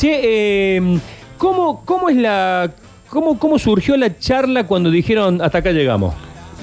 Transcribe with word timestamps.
Che, 0.00 0.18
eh, 0.78 0.98
¿cómo, 1.36 1.84
¿cómo 1.84 2.08
es 2.08 2.16
la. 2.16 2.70
Cómo, 3.10 3.38
¿Cómo 3.38 3.58
surgió 3.58 3.98
la 3.98 4.16
charla 4.18 4.64
cuando 4.64 4.90
dijeron 4.90 5.42
hasta 5.42 5.58
acá 5.58 5.72
llegamos? 5.72 6.14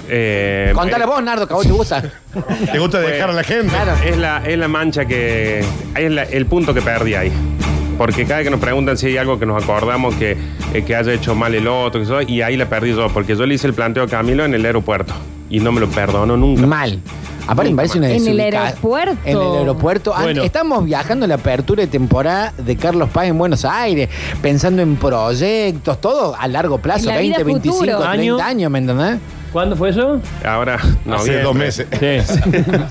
Eh, 0.09 0.71
Contale 0.73 1.05
vos, 1.05 1.21
Nardo, 1.21 1.45
que 1.47 1.53
a 1.53 1.57
vos 1.57 1.67
te 1.67 1.71
gusta. 1.71 2.01
¿Te 2.71 2.79
gusta 2.79 2.99
dejar 2.99 3.29
a 3.29 3.33
la 3.33 3.43
gente? 3.43 3.67
Claro. 3.67 3.91
Es 4.03 4.17
la, 4.17 4.41
es 4.43 4.57
la 4.57 4.67
mancha 4.67 5.05
que. 5.05 5.63
Es 5.95 6.11
la- 6.11 6.23
el 6.23 6.47
punto 6.47 6.73
que 6.73 6.81
perdí 6.81 7.13
ahí. 7.13 7.31
Porque 7.95 8.23
cada 8.23 8.37
vez 8.37 8.45
que 8.47 8.49
nos 8.51 8.59
preguntan 8.59 8.97
si 8.97 9.05
hay 9.05 9.17
algo 9.17 9.37
que 9.37 9.45
nos 9.45 9.63
acordamos 9.63 10.15
que, 10.15 10.35
eh, 10.73 10.83
que 10.83 10.95
haya 10.95 11.13
hecho 11.13 11.35
mal 11.35 11.53
el 11.53 11.67
otro, 11.67 11.99
que 11.99 12.05
eso, 12.05 12.19
y 12.23 12.41
ahí 12.41 12.57
la 12.57 12.67
perdí 12.67 12.89
yo, 12.95 13.07
porque 13.09 13.35
yo 13.35 13.45
le 13.45 13.53
hice 13.53 13.67
el 13.67 13.75
planteo 13.75 14.01
a 14.03 14.07
Camilo 14.07 14.45
en 14.45 14.55
el 14.55 14.65
aeropuerto. 14.65 15.13
Y 15.51 15.59
no 15.59 15.71
me 15.71 15.79
lo 15.79 15.87
perdono 15.89 16.35
nunca. 16.35 16.65
Mal. 16.65 16.99
Aparte 17.47 17.69
me 17.71 17.75
parece 17.77 17.97
una 17.97 18.09
En 18.09 18.15
el 18.27 18.37
desubica- 18.37 18.65
aeropuerto. 18.65 19.17
En 19.25 19.37
el 19.37 19.57
aeropuerto. 19.59 20.13
Ah, 20.15 20.23
Bueno. 20.23 20.43
Estamos 20.43 20.85
viajando 20.85 21.25
a 21.25 21.27
la 21.27 21.35
apertura 21.35 21.81
de 21.81 21.87
temporada 21.87 22.53
de 22.57 22.75
Carlos 22.75 23.09
Paz 23.09 23.25
en 23.27 23.37
Buenos 23.37 23.63
Aires, 23.65 24.09
pensando 24.41 24.81
en 24.81 24.95
proyectos, 24.97 25.99
todo 26.01 26.35
a 26.37 26.47
largo 26.47 26.77
plazo, 26.79 26.99
En 27.01 27.05
la 27.07 27.15
20, 27.17 27.37
vida 27.37 27.43
25, 27.45 27.75
futuro. 27.77 27.97
30 27.99 28.11
Año. 28.11 28.37
años, 28.43 28.71
¿me 28.71 28.79
entendés? 28.79 29.17
¿Cuándo 29.53 29.77
fue 29.77 29.89
eso? 29.89 30.19
Ahora, 30.45 30.77
no, 31.05 31.15
Hace 31.15 31.41
dos 31.41 31.55
meses. 31.55 31.87
Sí. 31.99 32.19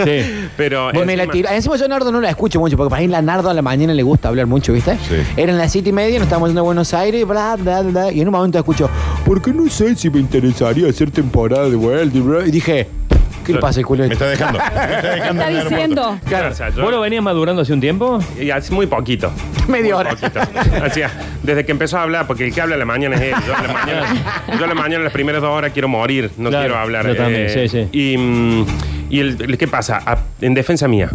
sí. 0.05 0.49
Pero. 0.57 0.91
Vos 0.93 1.05
me 1.07 1.17
la 1.17 1.25
encima-. 1.25 1.55
Encima 1.55 1.77
yo 1.77 1.87
Nardo 1.87 2.11
no 2.11 2.21
la 2.21 2.31
escucho 2.31 2.59
mucho, 2.59 2.77
porque 2.79 2.91
para 2.91 3.03
mí 3.03 3.09
la 3.09 3.21
Nardo 3.23 3.51
a 3.51 3.55
la 3.55 3.61
mañana 3.63 3.93
le 3.93 4.03
gusta 4.03 4.29
hablar 4.29 4.47
mucho, 4.47 4.73
¿viste? 4.73 4.97
Sí. 5.09 5.17
Eran 5.37 5.59
las 5.59 5.71
siete 5.71 5.91
y 5.91 5.93
media, 5.93 6.19
nos 6.19 6.25
estábamos 6.27 6.49
yendo 6.49 6.63
a 6.63 6.65
Buenos 6.65 6.95
Aires, 6.95 7.27
bla, 7.27 7.57
bla, 7.57 7.83
bla. 7.83 8.11
Y 8.11 8.21
en 8.23 8.29
un 8.29 8.33
momento 8.33 8.59
escucho, 8.59 8.89
porque 9.27 9.53
no 9.53 9.69
sé 9.69 9.95
si 9.97 10.09
me 10.11 10.19
interesaría 10.19 10.89
hacer 10.89 11.11
temporada 11.11 11.69
de 11.69 11.77
vuelta. 11.77 12.17
y 12.17 12.21
bla. 12.21 12.47
Y 12.47 12.51
dije, 12.51 12.89
¿qué 13.47 13.53
le 13.55 13.59
pasa 13.61 13.83
culo? 13.83 14.07
Me 14.07 14.13
está 14.13 14.27
dejando. 14.27 14.59
Me 14.59 14.65
está 14.67 15.11
dejando 15.15 15.15
Está 15.15 15.31
el 15.33 15.41
aeropuerto. 15.57 15.69
diciendo. 15.71 16.21
Claro, 16.29 16.49
o 16.51 16.55
sea, 16.55 16.69
yo- 16.71 16.83
¿Vos 16.83 16.91
lo 16.91 17.01
venías 17.01 17.23
madurando 17.23 17.63
hace 17.63 17.73
un 17.73 17.81
tiempo? 17.81 18.19
Y 18.41 18.51
hace 18.51 18.73
muy 18.75 18.87
poquito. 18.87 19.33
Media 19.69 19.95
Muy 19.95 20.01
hora. 20.01 20.11
poquito. 20.11 20.41
O 20.87 20.91
sea, 20.91 21.11
desde 21.43 21.65
que 21.65 21.73
empezó 21.73 21.99
a 21.99 22.03
hablar, 22.03 22.27
porque 22.27 22.45
el 22.47 22.53
que 22.55 22.61
habla 22.61 22.75
a 22.75 22.79
la 22.79 22.85
mañana 22.85 23.17
es 23.17 23.23
él. 23.23 23.35
Yo 23.47 23.55
a 23.57 23.63
la 23.63 23.73
mañana, 23.73 24.07
yo 24.59 24.65
a 24.65 24.69
la 24.69 24.75
mañana 24.75 25.05
las 25.05 25.13
primeras 25.13 25.41
dos 25.43 25.51
horas 25.51 25.73
quiero 25.73 25.89
morir, 25.89 26.31
no 26.37 26.51
Claro, 26.51 26.65
quiero 26.67 26.79
hablar. 26.81 27.07
eh, 27.07 27.09
yo 27.11 27.17
también, 27.17 27.49
sí, 27.51 27.69
sí. 27.69 27.89
Y, 27.93 28.17
mm, 28.19 28.67
y 29.11 29.21
el, 29.21 29.37
el- 29.43 29.59
¿qué 29.59 29.69
pasa? 29.69 30.01
A- 30.05 30.19
en 30.41 30.55
defensa 30.55 30.89
mía, 30.89 31.11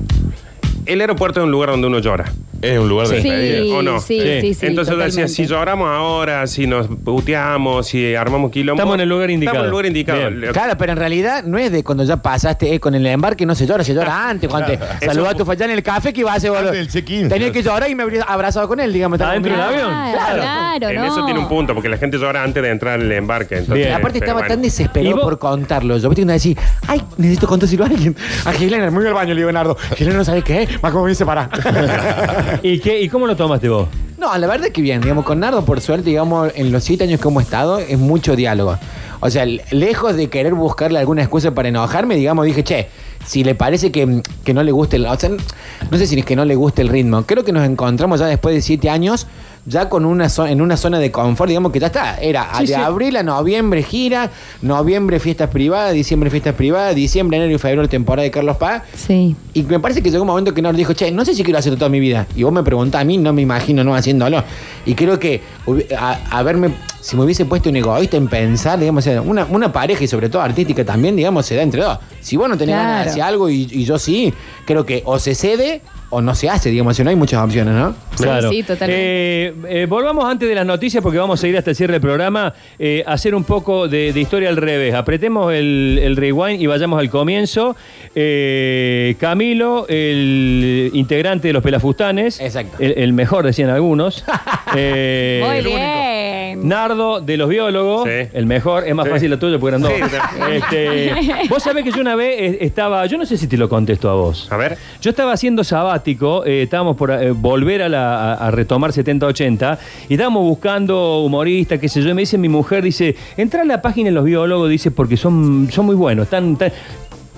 el 0.86 1.02
aeropuerto 1.02 1.39
es 1.42 1.44
un 1.45 1.52
lugar 1.52 1.70
donde 1.70 1.88
uno 1.88 2.00
llora. 2.00 2.25
Es 2.62 2.78
un 2.80 2.90
lugar 2.90 3.08
de 3.08 3.22
Sí, 3.22 3.30
despedida. 3.30 3.76
¿o 3.76 3.81
no? 3.81 4.00
sí, 4.00 4.20
Sí. 4.22 4.42
sí, 4.42 4.54
sí. 4.54 4.66
Entonces 4.67 4.94
yo 4.94 4.98
decía, 5.00 5.23
totalmente. 5.26 5.34
si 5.34 5.45
lloramos 5.48 5.90
ahora, 5.90 6.45
si 6.48 6.67
nos 6.67 6.88
puteamos, 6.88 7.88
si 7.88 8.16
armamos 8.16 8.52
quilombo. 8.52 8.80
Estamos 8.80 8.95
en 8.95 9.02
el 9.02 9.09
lugar 9.09 9.30
indicado. 9.31 9.58
Estamos 9.58 9.64
en 9.64 9.66
el 9.66 9.72
lugar 9.72 9.86
indicado. 9.88 10.30
Bien. 10.40 10.54
Claro, 10.54 10.78
pero 10.78 10.92
en 10.92 10.98
realidad 10.98 11.44
no 11.44 11.58
es 11.58 11.72
de 11.72 11.84
cuando 11.84 12.04
ya 12.04 12.17
pasaste, 12.17 12.73
es 12.73 12.80
con 12.80 12.94
el 12.95 13.06
embarque 13.08 13.45
no 13.45 13.56
se 13.56 13.66
llora, 13.66 13.84
se 13.84 13.94
llora 13.94 14.30
antes. 14.30 14.50
Cuando 14.50 14.67
te 14.67 14.80
saludás 15.06 15.34
a 15.34 15.38
tu 15.38 15.45
fallán 15.45 15.70
en 15.72 15.78
el 15.78 15.84
café, 15.84 16.14
que 16.14 16.22
ibas 16.22 16.34
a 16.34 16.38
hacer, 16.38 16.50
boludo? 16.52 16.70
Antes 16.70 16.80
del 16.80 16.88
check-in. 16.89 17.30
Tenía 17.30 17.52
que 17.52 17.64
llorar 17.64 17.89
y 17.89 17.95
me 17.95 18.04
habría 18.04 18.23
abrazado 18.23 18.67
con 18.67 18.80
él, 18.80 18.94
digamos. 18.94 19.16
estaba 19.17 19.32
¿Adentro 19.32 19.52
del 19.52 19.62
avión? 19.62 19.89
Claro, 19.89 20.42
claro, 20.42 20.89
en 20.89 20.95
no. 20.95 21.06
eso 21.06 21.26
tiene 21.26 21.39
un 21.39 21.48
punto, 21.48 21.73
porque 21.73 21.89
la 21.89 21.98
gente 21.98 22.17
llora 22.17 22.44
antes 22.44 22.62
de 22.62 22.70
entrar 22.70 23.00
en 23.00 23.08
el 23.08 23.12
embarque. 23.14 23.56
Entonces, 23.56 23.76
Bien. 23.76 23.89
Y 23.89 23.92
aparte 23.94 24.20
pero 24.20 24.26
estaba 24.26 24.39
bueno. 24.42 24.54
tan 24.56 24.59
¿Y 24.59 24.64
desesperado 24.67 25.16
vos? 25.16 25.23
por 25.23 25.39
contarlo. 25.39 25.98
Yo 25.98 26.09
viste 26.09 26.22
que 26.22 26.23
uno 26.26 26.34
decía, 26.34 26.56
ay, 26.88 27.02
necesito 27.17 27.48
contárselo 27.48 27.84
a 27.86 27.88
alguien. 27.88 28.16
A 28.45 28.52
Gilena, 28.54 28.92
muy 28.92 29.06
al 29.08 29.14
baño, 29.14 29.30
le 29.34 29.39
digo, 29.42 29.48
Leonardo. 29.50 29.76
Gilena 29.95 30.17
no 30.17 30.26
sabe 30.26 30.42
qué, 30.44 30.67
más 30.82 30.92
como 30.92 31.06
me 31.06 31.09
dice 31.09 31.26
para. 31.26 31.50
¿Y, 32.63 32.80
qué, 32.80 33.02
¿Y 33.02 33.09
cómo 33.09 33.27
lo 33.27 33.35
tomaste 33.35 33.69
vos? 33.69 33.88
No, 34.17 34.38
la 34.38 34.47
verdad 34.47 34.67
es 34.67 34.73
que 34.73 34.81
bien, 34.81 35.02
digamos, 35.02 35.25
con 35.25 35.39
Nardo, 35.39 35.66
por 35.66 35.81
suerte, 35.81 36.09
digamos, 36.09 36.52
en 36.55 36.71
los 36.71 36.83
siete 36.83 37.05
años 37.05 37.19
que 37.19 37.27
hemos 37.27 37.43
estado, 37.43 37.80
es 37.80 37.97
mucho 37.97 38.35
diálogo. 38.35 38.77
O 39.19 39.30
sea, 39.30 39.45
lejos 39.45 40.16
de 40.16 40.30
querer 40.30 40.53
buscarle 40.53 40.99
alguna 40.99 41.21
excusa 41.21 41.52
para 41.52 41.69
enojarme, 41.69 42.16
digamos, 42.16 42.45
dije, 42.45 42.63
che, 42.63 42.88
si 43.25 43.43
le 43.43 43.55
parece 43.55 43.91
que, 43.91 44.21
que 44.43 44.53
no 44.53 44.63
le 44.63 44.71
guste 44.71 44.97
el. 44.97 45.05
O 45.05 45.16
sea, 45.16 45.30
no 45.30 45.97
sé 45.97 46.08
si 46.08 46.19
es 46.19 46.25
que 46.25 46.35
no 46.35 46.45
le 46.45 46.55
guste 46.55 46.81
el 46.81 46.89
ritmo. 46.89 47.23
Creo 47.23 47.43
que 47.43 47.52
nos 47.52 47.67
encontramos 47.67 48.19
ya 48.19 48.25
después 48.25 48.55
de 48.55 48.61
siete 48.61 48.89
años, 48.89 49.27
ya 49.66 49.90
con 49.90 50.06
una 50.06 50.26
zo- 50.26 50.48
en 50.50 50.59
una 50.62 50.76
zona 50.78 50.98
de 51.00 51.12
confort, 51.12 51.48
digamos 51.48 51.72
que 51.72 51.80
ya 51.80 51.88
está. 51.88 52.16
Era 52.17 52.50
Sí, 52.56 52.62
de 52.62 52.67
sí. 52.67 52.73
abril 52.73 53.16
a 53.17 53.23
noviembre 53.23 53.84
gira, 53.84 54.30
noviembre 54.62 55.20
fiestas 55.20 55.50
privadas, 55.50 55.94
diciembre 55.94 56.30
fiestas 56.30 56.56
privadas, 56.56 56.95
diciembre, 56.95 57.38
enero 57.38 57.54
y 57.54 57.58
febrero 57.58 57.88
temporada 57.88 58.23
de 58.23 58.32
Carlos 58.32 58.58
Paz. 58.58 58.83
Sí. 58.95 59.36
Y 59.54 59.64
me 59.64 59.80
parece 59.80 60.02
que 60.02 60.10
llegó 60.10 60.23
un 60.23 60.27
momento 60.27 60.54
que 60.54 60.61
nos 60.61 60.76
dijo, 60.76 60.94
che, 60.94 61.11
no 61.11 61.23
sé 61.26 61.36
si 61.36 61.44
quiero 61.44 61.60
hacerlo 61.60 61.77
toda 61.77 61.89
mi 61.89 62.00
vida. 62.00 62.26
Y 62.36 62.44
vos 62.44 62.52
me 62.54 62.64
preguntás 62.64 63.02
a 63.02 63.05
mí, 63.05 63.17
no 63.17 63.33
me 63.33 63.42
imagino 63.42 63.83
no 63.83 63.94
haciéndolo. 63.95 64.44
Y 64.86 64.95
creo 64.95 65.20
que 65.20 65.42
hubi- 65.66 65.86
a, 65.95 66.20
haberme, 66.38 66.73
si 67.02 67.16
me 67.17 67.23
hubiese 67.23 67.45
puesto 67.45 67.70
un 67.70 67.76
egoísta 67.78 68.16
en 68.17 68.28
pensar, 68.28 68.80
digamos, 68.80 69.06
una, 69.26 69.45
una 69.45 69.73
pareja 69.73 70.04
y 70.04 70.08
sobre 70.08 70.30
todo 70.30 70.42
artística 70.42 70.86
también, 70.86 71.16
digamos, 71.16 71.45
se 71.45 71.56
da 71.56 71.64
entre 71.64 71.82
dos. 71.82 71.98
Si 72.22 72.38
vos 72.38 72.48
no 72.48 72.58
tenés 72.58 72.76
Claro. 72.76 72.89
ganas 72.89 73.06
de 73.06 73.12
hacer 73.12 73.23
algo 73.23 73.50
y, 73.50 73.67
y 73.72 73.84
yo 73.86 73.98
sí, 74.00 74.34
creo 74.66 74.86
que 74.86 75.02
o 75.06 75.20
se 75.20 75.36
cede 75.36 75.82
o 76.14 76.22
no 76.22 76.36
se 76.36 76.50
hace, 76.50 76.70
digamos, 76.70 76.98
si 76.98 77.04
no 77.06 77.10
hay 77.10 77.16
muchas 77.16 77.42
opciones, 77.42 77.73
¿no? 77.73 77.95
Sí, 78.16 78.26
sí, 78.50 78.64
totalmente. 78.64 79.02
Eh, 79.48 79.54
eh, 79.70 79.86
volvamos 79.88 80.26
antes 80.26 80.48
de 80.50 80.56
las 80.56 80.66
noticias 80.66 81.02
porque 81.02 81.17
vamos 81.17 81.42
a 81.42 81.48
ir 81.48 81.58
hasta 81.58 81.70
el 81.70 81.76
cierre 81.76 81.94
del 81.94 82.02
programa 82.02 82.54
eh, 82.78 83.02
a 83.08 83.14
hacer 83.14 83.33
un 83.33 83.45
poco 83.45 83.88
de, 83.88 84.12
de 84.12 84.20
historia 84.20 84.50
al 84.50 84.58
revés. 84.58 84.94
Apretemos 84.94 85.54
el, 85.54 86.00
el 86.04 86.18
rewind 86.18 86.62
y 86.62 86.68
vayamos 86.68 87.00
al 87.00 87.10
comienzo. 87.10 87.78
Eh, 88.14 89.16
Camilo, 89.20 89.86
el 89.88 90.92
integrante 90.94 91.48
de 91.48 91.54
los 91.54 91.64
Pelafustanes. 91.64 92.42
Exacto. 92.42 92.76
El, 92.80 92.94
el 92.98 93.14
mejor, 93.14 93.45
decían 93.45 93.70
algunos. 93.70 94.23
Eh, 94.73 95.44
Muy 95.45 95.66
bien. 95.66 96.66
Nardo, 96.70 96.90
de 97.21 97.37
los 97.37 97.49
biólogos, 97.49 98.03
Sí. 98.07 98.27
el 98.33 98.45
mejor, 98.45 98.87
es 98.87 98.93
más 98.95 99.05
Sí. 99.05 99.11
fácil 99.11 99.29
la 99.31 99.39
tuya 99.39 99.59
porque 99.59 99.75
eran 99.75 99.81
dos. 99.81 99.91
Sí, 99.91 100.03
sí. 100.09 100.52
Este, 100.52 101.13
vos 101.49 101.61
sabés 101.63 101.83
que 101.83 101.91
yo 101.91 102.02
una 102.02 102.15
vez 102.15 102.35
eh, 102.39 102.57
estaba, 102.61 103.05
yo 103.05 103.17
no 103.17 103.25
sé 103.25 103.37
si 103.37 103.47
te 103.47 103.57
lo 103.57 103.69
contesto 103.69 104.09
a 104.09 104.13
vos. 104.15 104.47
A 104.52 104.57
ver. 104.57 104.77
Yo 105.02 105.09
estaba 105.09 105.33
haciendo 105.33 105.63
sabático, 105.63 106.45
eh, 106.45 106.63
estábamos 106.63 106.97
por 106.97 107.11
eh, 107.11 107.31
volver 107.31 107.81
a, 107.83 107.89
la- 107.89 108.33
a- 108.33 108.47
a 108.47 108.52
retomar 108.52 108.91
70-80 108.91 109.77
y 110.09 110.13
estábamos 110.13 110.43
buscando 110.43 111.19
humoristas, 111.21 111.79
qué 111.79 111.89
sé 111.89 112.02
yo, 112.02 112.09
y 112.09 112.13
me 112.13 112.21
dice 112.21 112.37
mi 112.37 112.49
mujer, 112.49 112.83
dice, 112.83 113.15
entra 113.37 113.61
a 113.61 113.65
la 113.65 113.81
página 113.81 114.09
de 114.09 114.13
los 114.15 114.23
biólogos, 114.25 114.69
dice, 114.69 114.91
porque 114.91 115.17
son, 115.17 115.69
son 115.71 115.85
muy 115.85 115.95
buenos. 115.95 116.25
Están, 116.25 116.53
están-". 116.53 116.71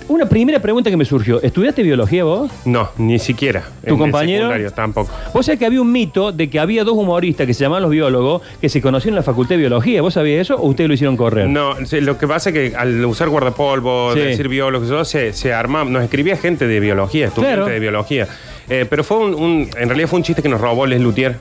Una 0.09 0.25
primera 0.27 0.59
pregunta 0.59 0.89
que 0.89 0.97
me 0.97 1.05
surgió, 1.05 1.41
¿estudiaste 1.41 1.81
biología 1.81 2.23
vos? 2.25 2.51
No, 2.65 2.89
ni 2.97 3.17
siquiera. 3.19 3.61
¿Tu 3.61 3.87
En 3.87 3.93
el 3.93 3.97
compañero? 3.99 4.39
secundario 4.43 4.71
tampoco. 4.71 5.11
Vos 5.33 5.45
sabés 5.45 5.57
que 5.59 5.65
había 5.65 5.81
un 5.81 5.91
mito 5.91 6.31
de 6.31 6.49
que 6.49 6.59
había 6.59 6.83
dos 6.83 6.95
humoristas 6.95 7.47
que 7.47 7.53
se 7.53 7.61
llamaban 7.63 7.83
los 7.83 7.91
biólogos 7.91 8.41
que 8.59 8.67
se 8.69 8.81
conocían 8.81 9.13
en 9.13 9.15
la 9.17 9.23
facultad 9.23 9.51
de 9.51 9.57
biología. 9.57 10.01
¿Vos 10.01 10.13
sabías 10.15 10.41
eso 10.41 10.55
o 10.57 10.67
ustedes 10.67 10.89
lo 10.89 10.93
hicieron 10.93 11.15
correr? 11.15 11.47
No, 11.47 11.75
lo 11.79 12.17
que 12.17 12.27
pasa 12.27 12.49
es 12.49 12.53
que 12.71 12.75
al 12.75 13.03
usar 13.05 13.29
guardapolvo, 13.29 14.13
Sí. 14.13 14.19
decir 14.19 14.49
biólogos, 14.49 14.87
eso, 14.87 15.05
se, 15.05 15.31
se 15.33 15.53
arma, 15.53 15.83
nos 15.85 16.03
escribía 16.03 16.35
gente 16.37 16.67
de 16.67 16.79
biología, 16.79 17.27
estudiante 17.27 17.55
Claro. 17.57 17.71
de 17.71 17.79
biología. 17.79 18.27
Eh, 18.69 18.85
pero 18.89 19.03
fue 19.03 19.17
un, 19.17 19.33
un- 19.35 19.69
en 19.77 19.87
realidad 19.89 20.07
fue 20.09 20.17
un 20.17 20.23
chiste 20.23 20.41
que 20.41 20.49
nos 20.49 20.59
robó 20.61 20.85
Les 20.85 21.01
Luthier. 21.01 21.37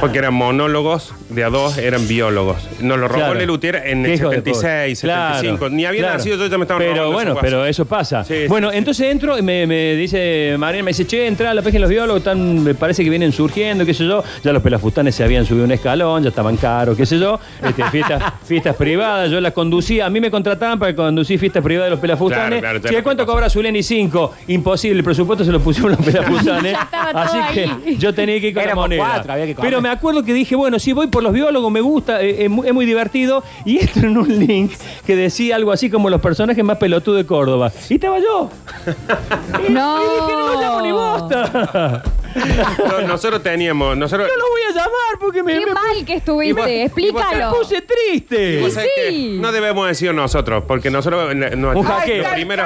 Porque 0.00 0.18
eran 0.18 0.34
monólogos, 0.34 1.14
de 1.28 1.44
a 1.44 1.50
dos 1.50 1.76
eran 1.78 2.08
biólogos. 2.08 2.66
Nos 2.80 2.98
lo 2.98 3.06
robó 3.06 3.18
Claro. 3.20 3.34
Les 3.34 3.46
Luthier 3.46 3.76
en 3.84 4.02
Qué 4.02 4.08
el 4.14 4.18
hijo 4.18 4.30
de 4.30 4.36
76, 4.36 5.00
puta. 5.02 5.34
75. 5.34 5.58
Claro, 5.58 5.74
Ni 5.74 5.84
había 5.84 6.00
claro. 6.00 6.16
nacido 6.16 6.36
yo, 6.38 6.46
ya 6.46 6.58
me 6.58 6.64
estaban 6.64 6.80
Pero 6.82 6.94
robando 6.94 7.12
bueno, 7.12 7.36
pero 7.40 7.66
eso 7.66 7.84
pasa. 7.84 8.24
Sí, 8.24 8.34
sí, 8.42 8.46
bueno, 8.48 8.70
sí. 8.70 8.78
entonces 8.78 9.10
entro 9.10 9.38
y 9.38 9.42
me, 9.42 9.66
me 9.66 9.94
dice 9.96 10.56
Mariana, 10.58 10.84
me 10.84 10.90
dice, 10.90 11.06
che, 11.06 11.26
entra 11.26 11.50
a 11.50 11.54
la 11.54 11.60
página 11.62 11.78
de 11.78 11.80
los 11.82 11.90
biólogos, 11.90 12.20
están, 12.20 12.64
me 12.64 12.74
parece 12.74 13.04
que 13.04 13.10
vienen 13.10 13.30
surgiendo, 13.32 13.84
qué 13.84 13.92
sé 13.94 14.06
yo. 14.06 14.24
Ya 14.42 14.52
los 14.52 14.62
pelafustanes 14.62 15.14
se 15.14 15.22
habían 15.22 15.44
subido 15.44 15.64
un 15.66 15.72
escalón, 15.72 16.22
ya 16.22 16.30
estaban 16.30 16.56
caros, 16.56 16.96
qué 16.96 17.04
sé 17.04 17.18
yo. 17.18 17.38
Este, 17.62 17.84
fiestas, 17.90 18.22
fiestas 18.44 18.74
privadas, 18.76 19.30
yo 19.30 19.40
las 19.40 19.52
conducía, 19.52 20.06
a 20.06 20.10
mí 20.10 20.20
me 20.20 20.30
contrataban 20.30 20.78
para 20.78 20.94
conducir 20.94 21.38
fiestas 21.38 21.62
privadas 21.62 21.86
de 21.86 21.90
los 21.90 22.00
pelafustanes. 22.00 22.60
Claro, 22.60 22.80
claro, 22.80 22.84
ya 22.84 22.88
Che, 22.90 22.96
no 22.96 23.02
¿cuánto 23.04 23.24
pasa. 23.24 23.32
cobra 23.34 23.50
Zuleni 23.50 23.82
5? 23.82 24.32
Imposible, 24.48 24.98
el 24.98 25.04
presupuesto 25.04 25.44
se 25.44 25.52
lo 25.52 25.60
pusieron 25.60 25.92
los 25.92 26.00
pelafustanes. 26.04 26.72
Ya 26.72 26.82
estaba 26.82 27.12
todo 27.12 27.22
así 27.22 27.54
que 27.54 27.60
ahí. 27.64 27.96
yo 27.98 28.14
tenía 28.14 28.40
que 28.40 28.48
ir 28.48 28.54
con 28.54 28.62
Éramos 28.62 28.82
la 28.84 28.96
moneda. 28.96 29.04
cuatro, 29.12 29.32
había 29.34 29.46
que 29.46 29.54
comer. 29.54 29.59
Pero 29.60 29.80
me 29.80 29.88
acuerdo 29.88 30.22
que 30.22 30.32
dije, 30.32 30.54
bueno, 30.56 30.78
si 30.78 30.92
voy 30.92 31.06
por 31.08 31.22
los 31.22 31.32
biólogos, 31.32 31.70
me 31.70 31.80
gusta, 31.80 32.22
eh, 32.22 32.44
es, 32.44 32.50
muy, 32.50 32.66
es 32.66 32.74
muy 32.74 32.86
divertido. 32.86 33.42
Y 33.64 33.78
entro 33.82 34.08
en 34.08 34.18
un 34.18 34.38
link 34.46 34.72
que 35.06 35.16
decía 35.16 35.56
algo 35.56 35.72
así 35.72 35.90
como 35.90 36.10
los 36.10 36.20
personajes 36.20 36.64
más 36.64 36.78
pelotudos 36.78 37.18
de 37.18 37.26
Córdoba. 37.26 37.72
Y 37.88 37.94
estaba 37.94 38.18
yo. 38.18 38.50
Y, 39.68 39.70
No. 39.72 39.96
y 39.98 40.20
dije, 40.20 40.32
no 40.32 40.52
lo 40.52 40.60
llamo 40.60 40.80
ni 40.82 40.92
bosta. 40.92 42.02
No, 42.88 43.08
nosotros 43.08 43.42
teníamos. 43.42 43.96
Nosotros, 43.96 44.28
No 44.28 44.36
lo 44.36 44.50
voy 44.52 44.59
porque 45.18 45.42
me, 45.42 45.58
Qué 45.58 45.66
me- 45.66 45.72
mal 45.72 46.04
que 46.06 46.14
estuviste, 46.14 46.50
y 46.50 46.52
vos 46.52 46.64
me 46.66 46.84
explícalo. 46.84 47.52
puse 47.58 47.82
triste. 47.82 48.60
vos 48.60 48.72
sabés 48.74 48.90
Sí. 48.94 49.02
que 49.34 49.38
no 49.40 49.50
debemos 49.52 49.88
decir 49.88 50.12
nosotros, 50.14 50.64
porque 50.66 50.90
nosotros. 50.90 51.32
eh, 51.32 51.56
no- 51.56 51.70
Un 51.70 51.82
hackeo. 51.84 52.22
Lo 52.28 52.30
primero. 52.34 52.64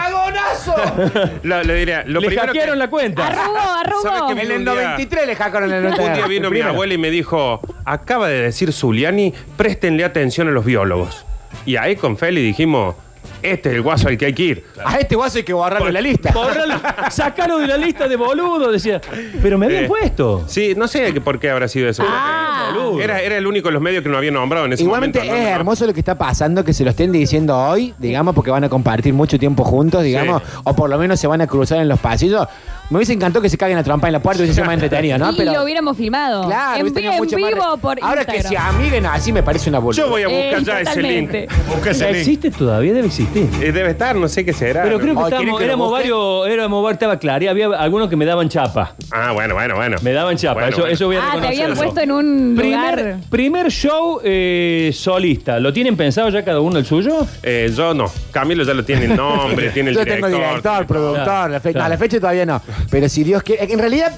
Lo, 1.42 1.62
le 1.62 1.74
diría, 1.74 2.04
lo 2.06 2.20
Le 2.20 2.26
primero 2.26 2.52
que- 2.52 2.58
hackearon 2.58 2.78
la 2.78 2.88
cuenta. 2.90 3.26
Arrugó, 3.26 3.56
¿Sabes 4.02 4.20
arrugó. 4.20 4.30
En 4.32 4.38
el 4.38 4.52
un 4.52 4.64
día? 4.64 4.74
93 4.74 5.26
le 5.26 5.36
hackearon 5.36 5.72
en 5.72 5.84
el 5.86 5.92
Un 6.00 6.12
día 6.14 6.26
vino 6.26 6.50
mi 6.50 6.60
abuela 6.60 6.94
y 6.94 6.98
me 6.98 7.10
dijo, 7.10 7.60
acaba 7.84 8.28
de 8.28 8.40
decir 8.42 8.72
Zuliani, 8.72 9.32
préstenle 9.56 10.04
atención 10.04 10.48
a 10.48 10.50
los 10.50 10.64
biólogos. 10.64 11.24
Y 11.66 11.76
ahí 11.76 11.96
con 11.96 12.16
Feli 12.16 12.42
dijimos, 12.42 12.94
este 13.42 13.68
es 13.70 13.74
el 13.76 13.82
guaso 13.82 14.08
al 14.08 14.16
que 14.16 14.26
hay 14.26 14.32
que 14.32 14.42
ir. 14.42 14.64
A 14.84 14.98
este 14.98 15.16
guaso 15.16 15.38
hay 15.38 15.44
que 15.44 15.52
borrarlo 15.52 15.86
de 15.86 15.92
la 15.92 16.00
lista. 16.00 16.32
Borralo, 16.32 16.74
sacalo 17.10 17.58
de 17.58 17.66
la 17.66 17.76
lista 17.76 18.08
de 18.08 18.16
boludo, 18.16 18.70
decía. 18.72 19.00
Pero 19.42 19.58
me 19.58 19.66
habían 19.66 19.84
Eh, 19.84 19.88
puesto. 19.88 20.44
Sí, 20.46 20.74
no 20.76 20.88
sé 20.88 21.12
por 21.20 21.38
qué 21.38 21.50
habrá 21.50 21.68
sido 21.68 21.88
eso. 21.88 22.02
Ah, 22.06 22.70
boludo. 22.74 23.00
Era, 23.02 23.20
era 23.20 23.36
el 23.36 23.46
único 23.46 23.68
de 23.68 23.72
los 23.74 23.82
medios 23.82 24.02
que 24.02 24.08
no 24.08 24.16
había 24.16 24.30
nombrado 24.30 24.66
en 24.66 24.72
ese 24.74 24.82
Igualmente 24.82 25.18
momento. 25.18 25.36
¿no? 25.36 25.42
es 25.42 25.48
No, 25.50 25.54
hermoso 25.56 25.86
lo 25.86 25.92
que 25.94 26.00
está 26.00 26.16
pasando, 26.16 26.64
que 26.64 26.72
se 26.72 26.84
lo 26.84 26.90
estén 26.90 27.12
diciendo 27.12 27.56
hoy, 27.58 27.94
digamos, 27.98 28.34
porque 28.34 28.50
van 28.50 28.64
a 28.64 28.68
compartir 28.68 29.12
mucho 29.14 29.38
tiempo 29.38 29.64
juntos, 29.64 30.02
digamos, 30.02 30.42
o 30.64 30.74
por 30.74 30.88
lo 30.90 30.98
menos 30.98 31.20
se 31.20 31.26
van 31.26 31.40
a 31.40 31.46
cruzar 31.46 31.78
en 31.78 31.88
los 31.88 31.98
pasillos. 32.00 32.46
Me 32.90 32.98
hubiese 32.98 33.14
encantado 33.14 33.40
que 33.42 33.48
se 33.48 33.56
caguen 33.56 33.78
a 33.78 33.82
trompa 33.82 34.08
en 34.08 34.12
la 34.12 34.20
puerta, 34.20 34.40
hubiese 34.42 34.54
sido 34.54 34.66
más 34.66 34.74
entretenido, 34.74 35.16
¿no? 35.18 35.32
y 35.32 35.42
lo 35.44 35.62
hubiéramos 35.64 35.96
filmado. 35.96 36.44
Claro, 36.46 36.76
en, 36.76 36.82
hubiese 36.82 36.94
tenido 36.94 37.12
en 37.14 37.18
mucho 37.18 37.38
más 37.38 37.50
vivo 37.50 37.74
re- 37.76 37.80
por 37.80 37.98
Ahora 38.02 38.24
que 38.26 38.36
Instagram. 38.36 38.72
se 38.72 38.76
amiguen 38.78 39.06
así 39.06 39.32
me 39.32 39.42
parece 39.42 39.70
una 39.70 39.78
boludez. 39.78 40.04
Yo 40.04 40.10
voy 40.10 40.22
a 40.22 40.28
buscar 40.28 40.60
Eh, 40.60 40.64
ya 40.64 40.80
ese 40.90 41.02
link. 41.02 41.28
totalmente. 41.30 41.48
Busca 41.74 41.90
ese 41.92 42.06
link. 42.08 42.16
¿Existe 42.16 42.50
todavía? 42.50 42.92
Debe 42.92 43.10
Eh, 43.20 43.72
debe 43.72 43.90
estar, 43.90 44.16
no 44.16 44.28
sé 44.28 44.44
qué 44.44 44.52
será. 44.52 44.82
Pero 44.82 44.98
creo 44.98 45.14
que 45.14 45.20
Oh, 45.20 45.24
¿quieren 45.26 45.34
estábamos, 45.48 45.58
que 45.58 45.64
lo 45.66 45.68
éramos 45.72 45.88
busque? 45.88 46.02
varios, 46.10 46.48
éramos 46.48 46.82
varios, 46.82 46.94
estaba 46.96 47.18
claro, 47.18 47.44
y 47.44 47.48
había 47.48 47.66
algunos 47.78 48.08
que 48.08 48.16
me 48.16 48.24
daban 48.24 48.48
chapa. 48.48 48.94
Ah, 49.12 49.32
bueno, 49.32 49.54
bueno, 49.54 49.76
bueno. 49.76 49.96
Me 50.02 50.12
daban 50.12 50.36
chapa, 50.36 50.54
Bueno, 50.54 50.68
eso, 50.70 50.80
bueno. 50.80 50.94
eso 50.94 51.06
voy 51.06 51.16
a 51.16 51.18
Ah, 51.20 51.22
te 51.22 51.26
reconocerlo. 51.40 51.62
habían 51.64 51.76
puesto 51.76 52.00
en 52.00 52.10
un 52.12 52.54
Primer, 52.56 52.98
lugar. 52.98 53.16
primer 53.30 53.70
show 53.70 54.20
eh, 54.24 54.90
solista, 54.94 55.60
¿lo 55.60 55.72
tienen 55.72 55.96
pensado 55.96 56.28
ya 56.30 56.44
cada 56.44 56.60
uno 56.60 56.78
el 56.78 56.86
suyo? 56.86 57.26
Eh, 57.42 57.72
yo 57.76 57.94
no. 57.94 58.10
Camilo 58.30 58.64
ya 58.64 58.74
lo 58.74 58.84
tiene 58.84 59.04
el 59.06 59.16
nombre, 59.16 59.70
tiene 59.74 59.90
el 59.90 59.96
Yo 59.96 60.04
director. 60.04 60.30
tengo 60.30 60.42
director, 60.44 60.86
productor, 60.86 61.24
Claro, 61.24 61.52
la, 61.52 61.60
fe- 61.60 61.72
claro. 61.72 61.84
no, 61.88 61.94
la 61.94 61.98
fecha 61.98 62.20
todavía 62.20 62.46
no. 62.46 62.60
Pero 62.90 63.08
si 63.08 63.22
Dios 63.24 63.42
quiere. 63.42 63.72
En 63.72 63.78
realidad, 63.78 64.12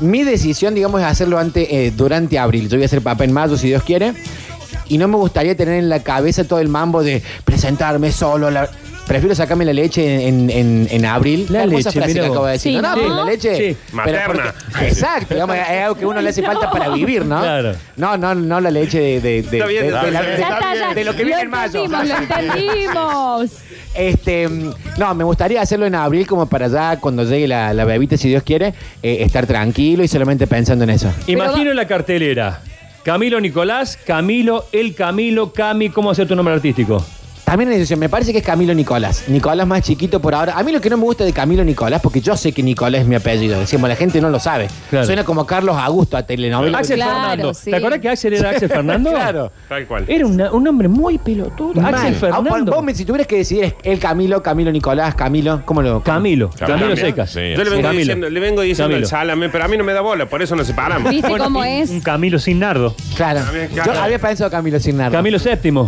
mi 0.00 0.24
decisión, 0.24 0.74
digamos, 0.74 1.00
es 1.00 1.06
hacerlo 1.06 1.38
antes, 1.38 1.66
eh, 1.70 1.92
durante 1.96 2.38
abril. 2.38 2.68
Yo 2.68 2.76
voy 2.76 2.82
a 2.84 2.86
hacer 2.86 3.02
papá 3.02 3.24
en 3.24 3.32
mayo, 3.32 3.56
si 3.56 3.68
Dios 3.68 3.82
quiere. 3.82 4.12
Y 4.88 4.98
no 4.98 5.08
me 5.08 5.16
gustaría 5.16 5.56
tener 5.56 5.74
en 5.74 5.88
la 5.88 6.02
cabeza 6.02 6.44
todo 6.44 6.60
el 6.60 6.68
mambo 6.68 7.02
de 7.02 7.22
presentarme 7.44 8.12
solo. 8.12 8.50
la- 8.50 8.68
Prefiero 9.06 9.36
sacarme 9.36 9.64
la 9.64 9.72
leche 9.72 10.26
en, 10.26 10.50
en- 10.50 10.88
en 10.90 11.04
abril. 11.06 11.46
La 11.48 11.64
leche, 11.64 11.92
frase 11.92 12.08
mira 12.08 12.22
que 12.24 12.28
vos. 12.28 12.30
acabo 12.30 12.46
de 12.46 12.52
decir. 12.54 12.72
Sí, 12.74 12.82
no, 12.82 12.82
no, 12.82 12.88
¿no? 12.96 13.02
pero 13.02 13.14
la 13.14 13.24
leche. 13.24 13.56
Sí. 13.56 13.76
pero 13.88 13.96
Materna. 13.96 14.54
porque- 14.72 14.88
exacto, 14.88 15.34
digamos, 15.34 15.56
es 15.56 15.62
algo 15.68 15.94
que 15.94 16.04
a 16.04 16.08
uno 16.08 16.20
le 16.20 16.28
hace 16.30 16.42
falta 16.50 16.70
para 16.72 16.88
vivir, 16.88 17.24
¿no? 17.24 17.38
Claro. 17.40 17.74
No, 17.96 18.16
no, 18.16 18.34
no 18.34 18.60
la 18.60 18.68
leche 18.72 18.98
de, 18.98 19.20
de, 19.20 19.42
de- 19.42 19.58
Está 19.58 19.66
bien, 19.68 19.82
de- 19.82 19.88
está 19.90 20.04
de 20.06 20.10
la- 20.10 20.88
de- 20.88 20.94
de 20.96 21.04
lo 21.04 21.14
que 21.14 21.22
viene 21.24 21.40
en 21.42 21.50
mayo. 21.50 21.84
entendimos, 21.84 22.08
lo 22.08 22.16
entendimos. 22.36 23.50
Este, 23.94 24.48
no, 24.98 25.14
me 25.14 25.22
gustaría 25.24 25.62
hacerlo 25.62 25.86
en 25.86 25.94
abril 25.94 26.26
como 26.26 26.46
para 26.46 26.66
ya 26.68 26.98
cuando 26.98 27.22
llegue 27.24 27.46
la, 27.46 27.72
la 27.74 27.84
bebita, 27.84 28.16
si 28.16 28.28
Dios 28.28 28.42
quiere, 28.42 28.74
eh, 29.02 29.18
estar 29.20 29.46
tranquilo 29.46 30.02
y 30.02 30.08
solamente 30.08 30.46
pensando 30.48 30.82
en 30.84 30.90
eso. 30.90 31.12
Imagino 31.28 31.72
la 31.74 31.86
cartelera. 31.86 32.60
Camilo 33.06 33.40
Nicolás, 33.40 33.96
Camilo, 34.04 34.64
el 34.72 34.96
Camilo, 34.96 35.52
Cami, 35.52 35.90
¿cómo 35.90 36.10
hacer 36.10 36.26
tu 36.26 36.34
nombre 36.34 36.54
artístico? 36.54 37.06
También 37.46 37.70
es 37.70 37.76
decisión, 37.78 38.00
me 38.00 38.08
parece 38.08 38.32
que 38.32 38.38
es 38.38 38.44
Camilo 38.44 38.74
Nicolás. 38.74 39.22
Nicolás 39.28 39.68
más 39.68 39.80
chiquito 39.82 40.20
por 40.20 40.34
ahora. 40.34 40.54
A 40.58 40.64
mí 40.64 40.72
lo 40.72 40.80
que 40.80 40.90
no 40.90 40.96
me 40.96 41.04
gusta 41.04 41.22
de 41.22 41.32
Camilo 41.32 41.62
Nicolás, 41.62 42.00
porque 42.02 42.20
yo 42.20 42.36
sé 42.36 42.50
que 42.50 42.60
Nicolás 42.60 43.02
es 43.02 43.06
mi 43.06 43.14
apellido, 43.14 43.60
decimos, 43.60 43.88
la 43.88 43.94
gente 43.94 44.20
no 44.20 44.30
lo 44.30 44.40
sabe. 44.40 44.66
Claro. 44.90 45.06
Suena 45.06 45.22
como 45.22 45.46
Carlos 45.46 45.76
Augusto 45.78 46.16
a 46.16 46.24
telenovela. 46.26 46.78
Axel 46.78 46.96
Claro, 46.96 47.12
Fernando. 47.30 47.54
sí. 47.54 47.70
¿Te 47.70 47.76
acuerdas 47.76 48.00
que 48.00 48.08
Axel 48.08 48.34
era 48.34 48.50
Axel 48.50 48.68
Fernando? 48.68 49.10
Claro. 49.16 49.52
Tal 49.68 49.86
cual. 49.86 50.04
Era 50.08 50.26
una- 50.26 50.50
un 50.50 50.64
nombre 50.64 50.88
muy 50.88 51.18
pelotudo. 51.18 51.80
Mal. 51.80 51.94
Axel 51.94 52.16
Ah, 52.16 52.18
Fernando. 52.42 52.72
Vos, 52.72 52.82
me- 52.82 52.94
si 52.96 53.04
tuvieras 53.04 53.28
que 53.28 53.36
decidir, 53.36 53.64
es 53.64 53.74
el 53.84 54.00
Camilo, 54.00 54.42
Camilo 54.42 54.72
Nicolás, 54.72 55.14
Camilo, 55.14 55.62
¿cómo 55.64 55.82
lo...? 55.82 56.02
Camilo, 56.02 56.50
Camilo 56.50 56.78
Camilo. 56.78 56.96
Secas. 56.96 57.30
Sí. 57.30 57.40
Yo 57.56 57.62
le 57.62 57.70
vengo, 57.70 57.82
Camilo. 57.82 57.98
diciendo, 58.00 58.28
le 58.28 58.40
vengo 58.40 58.62
diciendo 58.62 58.90
Camilo. 58.90 59.04
el 59.04 59.06
salame, 59.08 59.48
pero 59.50 59.64
a 59.64 59.68
mí 59.68 59.76
no 59.76 59.84
me 59.84 59.92
da 59.92 60.00
bola, 60.00 60.26
por 60.28 60.42
eso 60.42 60.56
nos 60.56 60.66
separamos. 60.66 61.10
¿Viste 61.12 61.28
Bueno, 61.28 61.44
cómo 61.44 61.62
es? 61.62 61.90
Un 61.90 62.00
Camilo 62.00 62.40
sin 62.40 62.58
nardo. 62.58 62.92
Claro. 63.16 63.42
También, 63.42 63.68
Yo 63.72 63.84
claro. 63.84 64.00
había 64.00 64.18
pensado 64.18 64.50
Camilo 64.50 64.80
sin 64.80 64.96
nada. 64.96 65.12
Camilo 65.12 65.38
VII. 65.38 65.84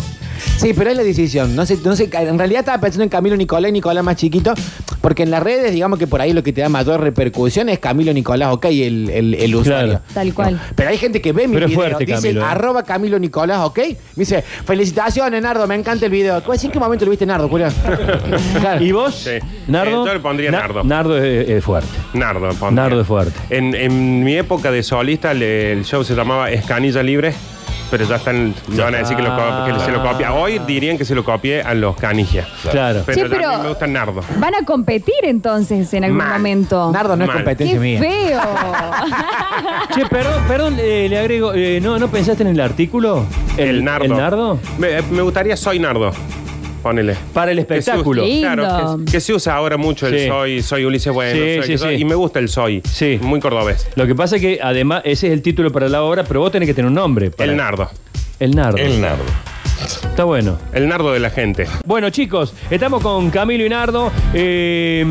Sí, 0.57 0.73
pero 0.75 0.91
es 0.91 0.97
la 0.97 1.03
decisión. 1.03 1.55
No 1.57 1.65
sé, 1.67 1.79
no 1.85 1.95
sé, 1.97 2.09
en 2.13 2.39
realidad 2.39 2.61
estaba 2.61 2.81
pensando 2.81 3.05
en 3.05 3.09
Camilo 3.11 3.37
Nicolás 3.37 3.69
y 3.69 3.73
Nicolás 3.73 4.05
más 4.05 4.17
chiquito, 4.17 4.55
porque 5.01 5.23
en 5.23 5.31
las 5.31 5.43
redes, 5.43 5.73
digamos 5.73 5.99
que 5.99 6.07
por 6.07 6.21
ahí 6.21 6.33
lo 6.33 6.43
que 6.43 6.53
te 6.53 6.61
da 6.61 6.69
mayor 6.69 7.01
repercusión 7.01 7.69
es 7.69 7.79
Camilo 7.79 8.13
Nicolás, 8.13 8.53
ok, 8.53 8.65
el, 8.67 9.11
el, 9.11 9.35
el 9.35 9.55
usuario. 9.55 9.89
Claro. 9.89 10.05
Tal 10.15 10.35
cual. 10.35 10.61
Pero 10.75 10.91
hay 10.91 10.99
gente 10.99 11.21
que 11.21 11.33
ve 11.33 11.47
mi 11.49 11.55
Pero 11.55 11.67
es 11.67 11.71
video, 11.71 11.83
fuerte, 11.85 12.05
dice 12.05 12.21
Camilo, 12.23 12.41
¿eh? 12.43 12.45
arroba 12.49 12.83
Camilo 12.83 13.19
Nicolás, 13.19 13.59
ok, 13.65 13.79
me 13.79 13.95
dice, 14.17 14.43
felicitaciones, 14.43 15.43
Nardo, 15.43 15.67
me 15.67 15.75
encanta 15.75 16.07
el 16.07 16.13
video. 16.13 16.43
¿Cuál- 16.43 16.59
¿En 16.63 16.71
qué 16.71 16.79
momento 16.79 17.05
lo 17.05 17.11
viste, 17.11 17.25
Nardo, 17.27 17.49
Julio? 17.49 17.69
Claro. 18.61 18.85
¿Y 18.85 18.93
vos? 18.93 19.15
Sí. 19.15 19.39
Nardo. 19.69 20.03
Eh, 20.05 20.07
yo 20.09 20.15
le 20.15 20.21
pondría 20.21 20.51
Na- 20.51 20.61
Nardo. 20.61 20.85
Nardo 20.85 21.19
es, 21.23 21.49
es 21.49 21.65
fuerte. 21.65 21.89
Nardo, 22.15 22.49
pondría. 22.55 22.83
Nardo 22.85 23.01
es 23.01 23.07
fuerte. 23.07 23.33
En, 23.51 23.75
en 23.75 24.25
mi 24.25 24.37
época 24.37 24.71
de 24.71 24.83
solista, 24.83 25.33
le- 25.35 25.73
el 25.73 25.85
show 25.85 26.05
se 26.05 26.15
llamaba 26.15 26.51
Escanilla 26.51 27.03
Libre, 27.03 27.33
pero 27.91 28.05
ya 28.07 28.17
están, 28.17 28.55
ya 28.69 28.85
van 28.85 28.95
a 28.95 28.99
decir 28.99 29.17
que, 29.17 29.23
lo 29.23 29.35
co- 29.35 29.65
que 29.67 29.81
se 29.85 29.91
lo 29.93 30.03
copia. 30.03 30.33
Hoy 30.35 30.59
dirían 30.67 30.99
que 30.99 31.05
se 31.05 31.15
lo 31.15 31.25
copié 31.25 31.63
a 31.63 31.75
los 31.75 31.97
Canigia. 31.97 32.47
Claro. 32.71 33.03
Pero, 33.07 33.19
Sí, 33.23 33.27
pero- 33.31 33.49
a 33.51 33.57
mí 33.57 33.63
me 33.63 33.69
gusta 33.71 33.87
Nardo. 33.87 34.21
Van 34.39 34.55
a 34.55 34.65
competir 34.65 35.15
entonces 35.25 35.93
en 35.95 36.05
algún 36.05 36.19
Mal. 36.19 36.33
momento. 36.33 36.91
Nardo 36.93 37.17
no 37.17 37.25
es 37.25 37.29
Mal. 37.29 37.37
competencia 37.39 37.75
¡Qué 37.77 37.81
mía. 37.81 38.01
feo! 38.01 38.41
Che, 39.95 40.07
perdón, 40.07 40.43
perdón, 40.47 40.77
eh, 40.79 41.07
le 41.09 41.19
agrego, 41.19 41.53
eh, 41.55 41.81
¿no, 41.83 41.99
¿no 41.99 42.09
pensaste 42.09 42.43
en 42.43 42.51
el 42.51 42.61
artículo? 42.61 43.25
El, 43.57 43.83
Nardo. 43.85 44.05
¿El 44.05 44.17
Nardo? 44.17 44.59
Me, 44.79 45.03
me 45.11 45.23
gustaría 45.23 45.57
Soy 45.57 45.79
Nardo. 45.79 46.13
Ponele. 46.83 47.17
Para 47.35 47.51
el 47.51 47.59
Que 47.67 47.67
se 47.83 47.91
espectáculo. 47.91 48.23
usa- 48.23 48.33
Lindo. 48.33 48.49
Claro, 48.63 48.99
que, 49.05 49.13
que 49.13 49.21
se 49.21 49.33
usa 49.35 49.55
ahora 49.57 49.77
mucho 49.77 50.07
el 50.07 50.19
Sí. 50.19 50.27
soy, 50.29 50.63
soy 50.63 50.85
Ulises 50.85 51.13
Bueno. 51.13 51.33
Sí, 51.33 51.39
soy 51.57 51.63
sí, 51.63 51.69
que 51.73 51.79
soy- 51.79 51.97
sí. 51.97 52.03
Y 52.03 52.05
me 52.05 52.15
gusta 52.15 52.39
el 52.39 52.49
soy. 52.49 52.83
Sí. 52.89 53.19
Muy 53.21 53.41
cordobés. 53.41 53.89
Lo 53.97 54.07
que 54.07 54.15
pasa 54.15 54.37
es 54.37 54.43
que 54.43 54.61
además 54.63 55.03
ese 55.05 55.27
es 55.27 55.33
el 55.33 55.43
título 55.43 55.73
para 55.73 55.89
la 55.89 56.03
obra, 56.03 56.25
pero 56.25 56.41
vos 56.41 56.53
tenés 56.53 56.67
que 56.69 56.75
tener 56.75 56.89
un 56.89 56.95
nombre. 56.95 57.31
para- 57.31 57.51
El 57.51 57.57
Nardo. 57.57 57.91
El 58.39 58.55
Nardo. 58.55 58.77
El 58.79 59.01
nardo. 59.01 59.25
Está 59.97 60.25
bueno. 60.25 60.59
El 60.73 60.89
Nardo 60.89 61.13
de 61.13 61.21
la 61.21 61.31
gente. 61.31 61.67
Bueno, 61.87 62.11
chicos, 62.11 62.55
estamos 62.71 63.03
con 63.03 63.31
Camilo 63.31 63.65
y 63.65 63.69
Nardo. 63.69 64.11
Eh, 64.35 65.05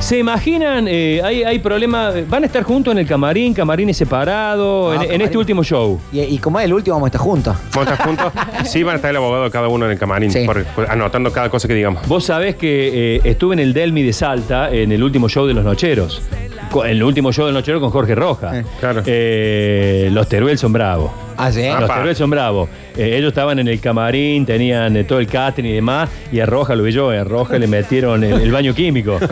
¿Se 0.00 0.18
imaginan? 0.18 0.86
eh, 0.88 1.20
hay, 1.22 1.42
hay 1.42 1.58
problema. 1.58 2.10
¿Van 2.28 2.42
a 2.42 2.46
estar 2.46 2.62
juntos 2.62 2.92
en 2.92 2.98
el 2.98 3.06
camarín? 3.06 3.52
¿Camarines 3.54 3.96
separados? 3.96 4.88
No, 4.88 4.92
en, 4.94 5.00
en 5.02 5.06
camarín. 5.08 5.22
este 5.22 5.38
último 5.38 5.62
show. 5.62 6.00
Y, 6.12 6.20
y 6.20 6.38
como 6.38 6.58
es 6.58 6.64
el 6.64 6.72
último, 6.72 6.96
vamos 6.96 7.06
a 7.06 7.08
estar 7.08 7.20
juntos. 7.20 7.56
¿Vamos 7.74 7.88
a 7.88 7.92
estar 7.92 8.06
juntos? 8.06 8.32
Sí, 8.64 8.82
van 8.82 8.94
a 8.94 8.96
estar 8.96 9.10
el 9.10 9.16
abogado 9.16 9.44
de 9.44 9.50
cada 9.50 9.68
uno 9.68 9.84
en 9.86 9.92
el 9.92 9.98
camarín, 9.98 10.30
Sí. 10.30 10.44
por- 10.46 10.64
por- 10.64 10.90
anotando 10.90 11.32
cada 11.32 11.48
cosa 11.50 11.66
que 11.68 11.74
digamos. 11.74 12.06
Vos 12.08 12.24
sabés 12.24 12.56
que 12.56 13.16
eh, 13.16 13.20
estuve 13.24 13.54
en 13.54 13.58
el 13.60 13.72
Delmi 13.72 14.02
de 14.02 14.12
Salta 14.12 14.70
en 14.70 14.92
el 14.92 15.02
último 15.02 15.28
show 15.28 15.46
de 15.46 15.54
los 15.54 15.64
Nocheros. 15.64 16.22
Co- 16.70 16.84
En 16.84 16.92
el 16.92 17.02
último 17.02 17.32
show 17.32 17.46
de 17.46 17.52
los 17.52 17.60
Nocheros 17.62 17.80
con 17.80 17.90
Jorge 17.90 18.14
Roja. 18.14 18.58
Eh, 18.60 18.64
claro. 18.80 19.02
Eh, 19.06 20.08
los 20.12 20.28
Teruel 20.28 20.56
son 20.58 20.72
bravos. 20.72 21.10
Ah, 21.36 21.50
sí. 21.52 21.66
Ah, 21.66 21.80
Los 21.80 21.88
pa. 21.88 21.96
Teruel 21.96 22.16
son 22.16 22.30
bravos. 22.30 22.68
Eh, 22.96 23.16
ellos 23.16 23.28
estaban 23.28 23.58
en 23.58 23.68
el 23.68 23.80
camarín, 23.80 24.44
tenían 24.44 24.96
eh, 24.96 25.04
todo 25.04 25.20
el 25.20 25.26
catering 25.26 25.70
y 25.70 25.74
demás, 25.74 26.08
y 26.32 26.40
a 26.40 26.46
Roja 26.46 26.74
lo 26.74 26.82
vi 26.82 26.92
yo, 26.92 27.10
a 27.10 27.24
Roja 27.24 27.58
le 27.58 27.66
metieron 27.66 28.22
el, 28.24 28.40
el 28.40 28.52
baño 28.52 28.74
químico. 28.74 29.18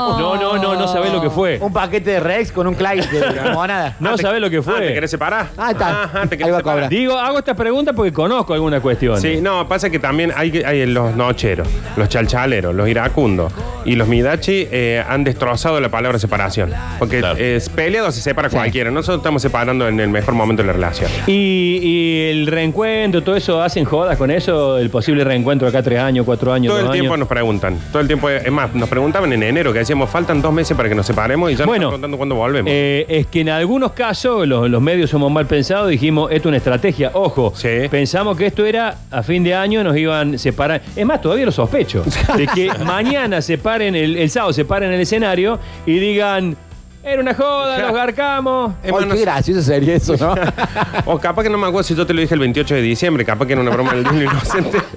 No. 0.00 0.18
no, 0.18 0.36
no, 0.36 0.58
no, 0.58 0.74
no 0.74 0.88
sabés 0.88 1.12
lo 1.12 1.20
que 1.20 1.30
fue. 1.30 1.58
Un 1.60 1.72
paquete 1.72 2.10
de 2.12 2.20
Rex 2.20 2.50
con 2.52 2.66
un 2.66 2.74
Clyde 2.74 3.06
de 3.06 3.50
monada. 3.52 3.96
No 4.00 4.16
sabés 4.18 4.40
lo 4.40 4.50
que 4.50 4.56
Ah, 4.58 4.62
¿Te 4.62 4.70
fue. 4.70 4.94
querés 4.94 5.10
separar? 5.10 5.46
Ah, 5.56 5.70
está. 5.70 6.02
Ajá, 6.04 6.22
¿te 6.26 6.36
querés 6.36 6.46
Ahí 6.46 6.50
va 6.50 6.56
a 6.56 6.60
separar? 6.60 6.76
cobrar. 6.78 6.90
Digo, 6.90 7.16
hago 7.18 7.38
esta 7.38 7.54
pregunta 7.54 7.92
porque 7.92 8.12
conozco 8.12 8.52
alguna 8.54 8.80
cuestión. 8.80 9.20
Sí, 9.20 9.38
no, 9.40 9.66
pasa 9.68 9.88
que 9.90 9.98
también 9.98 10.32
hay, 10.36 10.62
hay 10.62 10.84
los 10.86 11.14
nocheros, 11.14 11.68
los 11.96 12.08
chalchaleros, 12.08 12.74
los 12.74 12.88
iracundos 12.88 13.52
y 13.84 13.94
los 13.94 14.08
midachi 14.08 14.68
eh, 14.70 15.02
han 15.08 15.22
destrozado 15.24 15.80
la 15.80 15.88
palabra 15.88 16.18
separación. 16.18 16.72
Porque 16.98 17.20
Claro. 17.20 17.38
es 17.38 17.68
peleado 17.68 18.10
se 18.12 18.20
separa 18.20 18.48
Sí. 18.50 18.56
cualquiera. 18.56 18.90
Nosotros 18.90 19.18
estamos 19.18 19.42
separando 19.42 19.86
en 19.88 20.00
el 20.00 20.08
mejor 20.08 20.34
momento 20.34 20.62
de 20.62 20.66
la 20.66 20.72
relación. 20.72 21.10
Y, 21.30 21.78
y 21.82 22.28
el 22.30 22.46
reencuentro, 22.46 23.22
todo 23.22 23.36
eso, 23.36 23.62
¿hacen 23.62 23.84
jodas 23.84 24.16
con 24.18 24.30
eso? 24.30 24.78
El 24.78 24.90
posible 24.90 25.22
reencuentro 25.22 25.68
acá 25.68 25.82
tres 25.82 26.00
años, 26.00 26.26
cuatro 26.26 26.52
años, 26.52 26.70
Todo 26.70 26.80
el 26.80 26.86
dos 26.86 26.92
tiempo 26.92 27.12
años. 27.12 27.18
nos 27.20 27.28
preguntan. 27.28 27.78
Todo 27.92 28.02
el 28.02 28.06
tiempo, 28.08 28.28
es 28.28 28.50
más, 28.50 28.74
nos 28.74 28.88
preguntaban 28.88 29.32
en 29.32 29.42
enero 29.42 29.72
que 29.72 29.78
decíamos, 29.80 30.10
faltan 30.10 30.42
dos 30.42 30.52
meses 30.52 30.76
para 30.76 30.88
que 30.88 30.94
nos 30.94 31.06
separemos 31.06 31.52
y 31.52 31.54
ya 31.56 31.66
Bueno, 31.66 31.84
nos 31.86 31.94
están 31.94 32.00
preguntando 32.10 32.16
cuándo 32.16 32.34
volvemos. 32.34 32.70
Eh, 32.72 33.06
es 33.08 33.26
que 33.28 33.40
en 33.42 33.50
algunos 33.50 33.92
casos 33.92 34.46
los, 34.46 34.68
los 34.68 34.82
medios 34.82 35.08
somos 35.10 35.30
mal 35.30 35.46
pensados, 35.46 35.88
dijimos, 35.88 36.30
esto 36.32 36.48
es 36.48 36.50
una 36.50 36.56
estrategia. 36.56 37.10
Ojo, 37.14 37.52
Sí. 37.54 37.88
pensamos 37.90 38.36
que 38.36 38.46
esto 38.46 38.64
era 38.66 38.96
a 39.10 39.22
fin 39.22 39.44
de 39.44 39.54
año, 39.54 39.84
nos 39.84 39.96
iban 39.96 40.34
a 40.34 40.38
separar. 40.38 40.82
Es 40.96 41.06
más, 41.06 41.20
todavía 41.20 41.44
lo 41.46 41.52
sospecho. 41.52 42.02
de 42.36 42.46
que 42.48 42.70
mañana 42.84 43.40
se 43.40 43.56
paren, 43.58 43.94
el, 43.94 44.16
el 44.16 44.30
sábado 44.30 44.52
se 44.52 44.64
paren 44.64 44.88
en 44.88 44.94
el 44.96 45.00
escenario 45.02 45.58
y 45.86 45.98
digan, 45.98 46.56
era 47.02 47.20
una 47.22 47.34
joda, 47.34 47.78
los 47.78 47.92
garcamos. 47.92 48.74
Es 48.82 48.86
Ay, 48.86 48.92
más, 48.92 49.00
no 49.06 49.08
qué 49.12 49.16
sé- 49.18 49.24
gracioso 49.24 49.62
sería 49.62 49.94
eso, 49.94 50.16
¿no? 50.18 50.34
o 51.06 51.18
capaz 51.18 51.42
que 51.44 51.50
no 51.50 51.58
me 51.58 51.66
acuerdo 51.66 51.82
si 51.84 51.94
yo 51.94 52.06
te 52.06 52.12
lo 52.14 52.20
dije 52.20 52.34
el 52.34 52.40
28 52.40 52.74
de 52.74 52.82
diciembre, 52.82 53.24
capaz 53.24 53.46
que 53.46 53.52
era 53.54 53.62
una 53.62 53.70
broma 53.70 53.94
del 53.94 54.04
del 54.04 54.22
Inocente. 54.24 54.78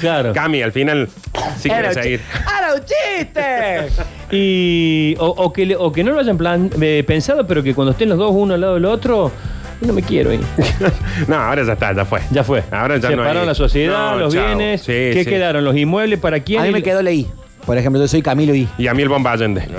Claro. 0.00 0.32
Cami, 0.32 0.62
al 0.62 0.72
final, 0.72 1.10
sí 1.58 1.68
Era 1.68 1.90
quieres 1.92 1.96
un 1.98 2.02
seguir. 2.02 2.20
chi- 2.20 2.40
¡Era 2.58 2.74
un 2.74 2.80
chiste! 2.80 4.02
Y, 4.34 5.14
o, 5.18 5.26
o 5.26 5.52
que, 5.52 5.66
le- 5.66 5.76
o 5.76 5.92
que 5.92 6.02
no 6.04 6.12
lo 6.12 6.20
hayan 6.20 6.38
plan- 6.38 6.70
eh, 6.80 7.04
pensado, 7.06 7.46
pero 7.46 7.62
que 7.62 7.74
cuando 7.74 7.92
estén 7.92 8.08
los 8.08 8.16
dos 8.16 8.30
uno 8.32 8.54
al 8.54 8.60
lado 8.62 8.74
del 8.74 8.86
otro, 8.86 9.30
no 9.82 9.92
me 9.92 10.02
quiero 10.02 10.32
ir. 10.32 10.40
No, 11.28 11.34
ahora 11.36 11.64
ya 11.64 11.72
está, 11.74 11.92
ya 11.94 12.04
fue. 12.06 12.20
Ya 12.30 12.44
fue. 12.44 12.62
Ahora 12.70 12.96
ya 12.96 13.10
no 13.10 13.16
Separaron 13.16 13.42
hay- 13.42 13.46
la 13.48 13.54
sociedad, 13.54 14.12
No, 14.12 14.18
los 14.20 14.32
chao. 14.34 14.46
bienes. 14.46 14.80
Sí, 14.82 14.86
¿Qué 14.92 15.22
sí. 15.24 15.28
quedaron? 15.30 15.64
¿Los 15.64 15.76
inmuebles 15.76 16.18
para 16.18 16.40
quién? 16.40 16.60
A 16.62 16.64
mí 16.64 16.70
me 16.70 16.82
quedó 16.82 17.02
I. 17.10 17.26
Por 17.66 17.76
ejemplo, 17.78 18.00
yo 18.00 18.08
soy 18.08 18.22
Camilo 18.22 18.54
I. 18.54 18.68
Y 18.78 18.86
a 18.88 18.94
mí 18.94 19.02
el 19.02 19.08
bomba 19.08 19.32
Allende. 19.32 19.62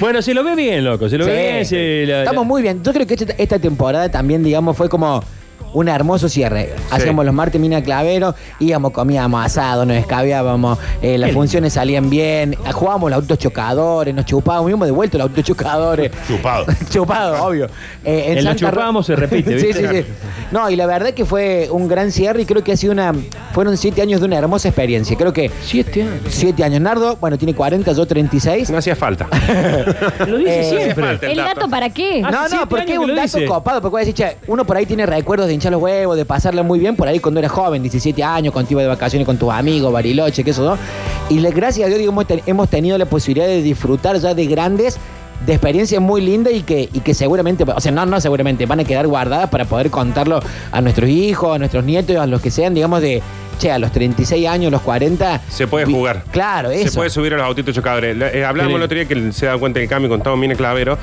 Bueno, 0.00 0.22
se 0.22 0.34
lo 0.34 0.44
ve 0.44 0.54
bien, 0.54 0.84
loco. 0.84 1.08
Se 1.08 1.18
lo 1.18 1.24
Sí. 1.24 1.30
ve 1.30 1.52
bien. 1.52 1.66
se- 1.66 2.04
la- 2.06 2.18
Estamos 2.20 2.46
muy 2.46 2.62
bien. 2.62 2.82
Yo 2.82 2.92
creo 2.92 3.06
que 3.06 3.14
esta, 3.14 3.32
esta 3.36 3.58
temporada 3.58 4.08
también, 4.10 4.42
digamos, 4.42 4.76
fue 4.76 4.88
como 4.88 5.22
un 5.72 5.88
hermoso 5.88 6.28
cierre. 6.28 6.74
Hacíamos 6.90 7.24
los 7.24 7.34
martes 7.34 7.60
mina 7.60 7.82
clavero, 7.82 8.34
íbamos, 8.60 8.92
comíamos 8.92 9.44
asado, 9.44 9.84
nos 9.84 9.96
escabeábamos, 9.96 10.78
eh, 11.02 11.18
las 11.18 11.32
funciones 11.32 11.72
salían 11.74 12.08
bien, 12.10 12.56
jugábamos 12.72 13.10
los 13.10 13.20
autos 13.20 13.38
chocadores, 13.38 14.14
nos 14.14 14.24
chupábamos, 14.24 14.70
íbamos 14.70 14.86
de 14.88 14.92
vuelta 14.92 15.18
los 15.18 15.28
autos 15.28 15.44
chocadores. 15.44 16.10
Chupado. 16.28 16.66
Chupado, 16.90 17.44
obvio. 17.44 17.66
Eh, 18.04 18.24
En 18.28 18.36
lo 18.36 18.42
Santa 18.50 18.70
Ro- 18.70 18.76
chupamos 18.78 19.06
se 19.06 19.16
repite, 19.16 19.58
sí, 19.60 19.66
¿viste? 19.66 19.88
sí, 19.88 20.02
sí. 20.02 20.06
No, 20.50 20.70
y 20.70 20.76
la 20.76 20.86
verdad 20.86 21.10
que 21.12 21.24
fue 21.24 21.68
un 21.70 21.88
gran 21.88 22.10
cierre 22.10 22.42
y 22.42 22.46
creo 22.46 22.64
que 22.64 22.72
ha 22.72 22.76
sido 22.76 22.92
una. 22.92 23.12
Fueron 23.52 23.76
siete 23.76 24.00
años 24.02 24.20
de 24.20 24.26
una 24.26 24.38
hermosa 24.38 24.68
experiencia. 24.68 25.16
Creo 25.16 25.32
que 25.32 25.50
Siete 25.62 26.02
años. 26.02 26.20
siete 26.28 26.64
años. 26.64 26.80
Nardo, 26.80 27.16
bueno, 27.16 27.36
tiene 27.36 27.54
40, 27.54 27.92
yo 27.92 28.06
36. 28.06 28.70
No 28.70 28.78
hacía 28.78 28.96
falta. 28.96 29.26
Lo 30.26 30.38
dice 30.38 30.60
Eh, 30.60 30.64
siempre. 30.64 31.04
falta. 31.04 31.26
¿El 31.26 31.36
dato 31.36 31.68
para 31.68 31.90
qué? 31.90 32.22
No, 32.22 32.48
no, 32.48 32.68
porque 32.68 32.92
es 32.94 32.98
un 32.98 33.08
lo 33.08 33.14
dato 33.14 33.38
dice. 33.38 33.46
copado, 33.46 33.80
porque 33.80 33.90
voy 33.92 34.02
a 34.02 34.04
decir, 34.06 34.14
che, 34.14 34.36
uno 34.46 34.64
por 34.64 34.76
ahí 34.76 34.86
tiene 34.86 35.04
recuerdos 35.06 35.48
de 35.48 35.54
hinchar 35.58 35.72
los 35.72 35.82
huevos, 35.82 36.16
de 36.16 36.24
pasarla 36.24 36.62
muy 36.62 36.78
bien, 36.78 36.96
por 36.96 37.06
ahí 37.08 37.18
cuando 37.20 37.40
era 37.40 37.48
joven, 37.48 37.82
17 37.82 38.22
años, 38.24 38.52
cuando 38.52 38.78
de 38.78 38.86
vacaciones 38.86 39.26
con 39.26 39.36
tus 39.36 39.52
amigos, 39.52 39.92
Bariloche, 39.92 40.42
que 40.44 40.50
eso, 40.50 40.62
¿no? 40.64 40.78
Y 41.28 41.40
le- 41.40 41.50
gracias 41.50 41.86
a 41.86 41.88
Dios, 41.88 41.98
digamos, 41.98 42.26
te- 42.26 42.42
hemos 42.46 42.68
tenido 42.68 42.96
la 42.98 43.06
posibilidad 43.06 43.46
de 43.46 43.60
disfrutar 43.62 44.18
ya 44.18 44.34
de 44.34 44.46
grandes, 44.46 44.96
de 45.46 45.52
experiencias 45.52 46.00
muy 46.02 46.20
lindas 46.20 46.52
y 46.52 46.62
que, 46.62 46.88
y 46.92 47.00
que 47.00 47.14
seguramente, 47.14 47.64
o 47.64 47.80
sea, 47.80 47.92
no, 47.92 48.04
no 48.06 48.20
seguramente, 48.20 48.66
van 48.66 48.80
a 48.80 48.84
quedar 48.84 49.06
guardadas 49.06 49.48
para 49.50 49.64
poder 49.66 49.90
contarlo 49.90 50.40
a 50.72 50.80
nuestros 50.80 51.08
hijos, 51.08 51.54
a 51.54 51.58
nuestros 51.58 51.84
nietos, 51.84 52.16
a 52.16 52.26
los 52.26 52.40
que 52.42 52.50
sean, 52.50 52.74
digamos, 52.74 53.00
de, 53.00 53.22
che, 53.58 53.70
a 53.70 53.78
los 53.78 53.92
36 53.92 54.46
años, 54.48 54.72
los 54.72 54.80
40. 54.82 55.40
Se 55.48 55.66
puede 55.66 55.86
jugar. 55.86 56.24
Claro, 56.32 56.70
eso. 56.70 56.90
Se 56.90 56.96
puede 56.96 57.10
subir 57.10 57.34
a 57.34 57.36
los 57.36 57.46
autitos 57.46 57.74
chocadores. 57.74 58.16
Eh, 58.34 58.44
hablábamos 58.44 58.72
Qué 58.74 58.76
el 58.78 58.82
otro 58.82 58.94
día 58.98 59.06
que 59.06 59.32
se 59.32 59.46
da 59.46 59.56
cuenta 59.58 59.78
del 59.80 59.88
cambio 59.88 60.08
con 60.08 60.22
todo 60.22 60.36
Mina 60.36 60.54
Clavero. 60.56 60.98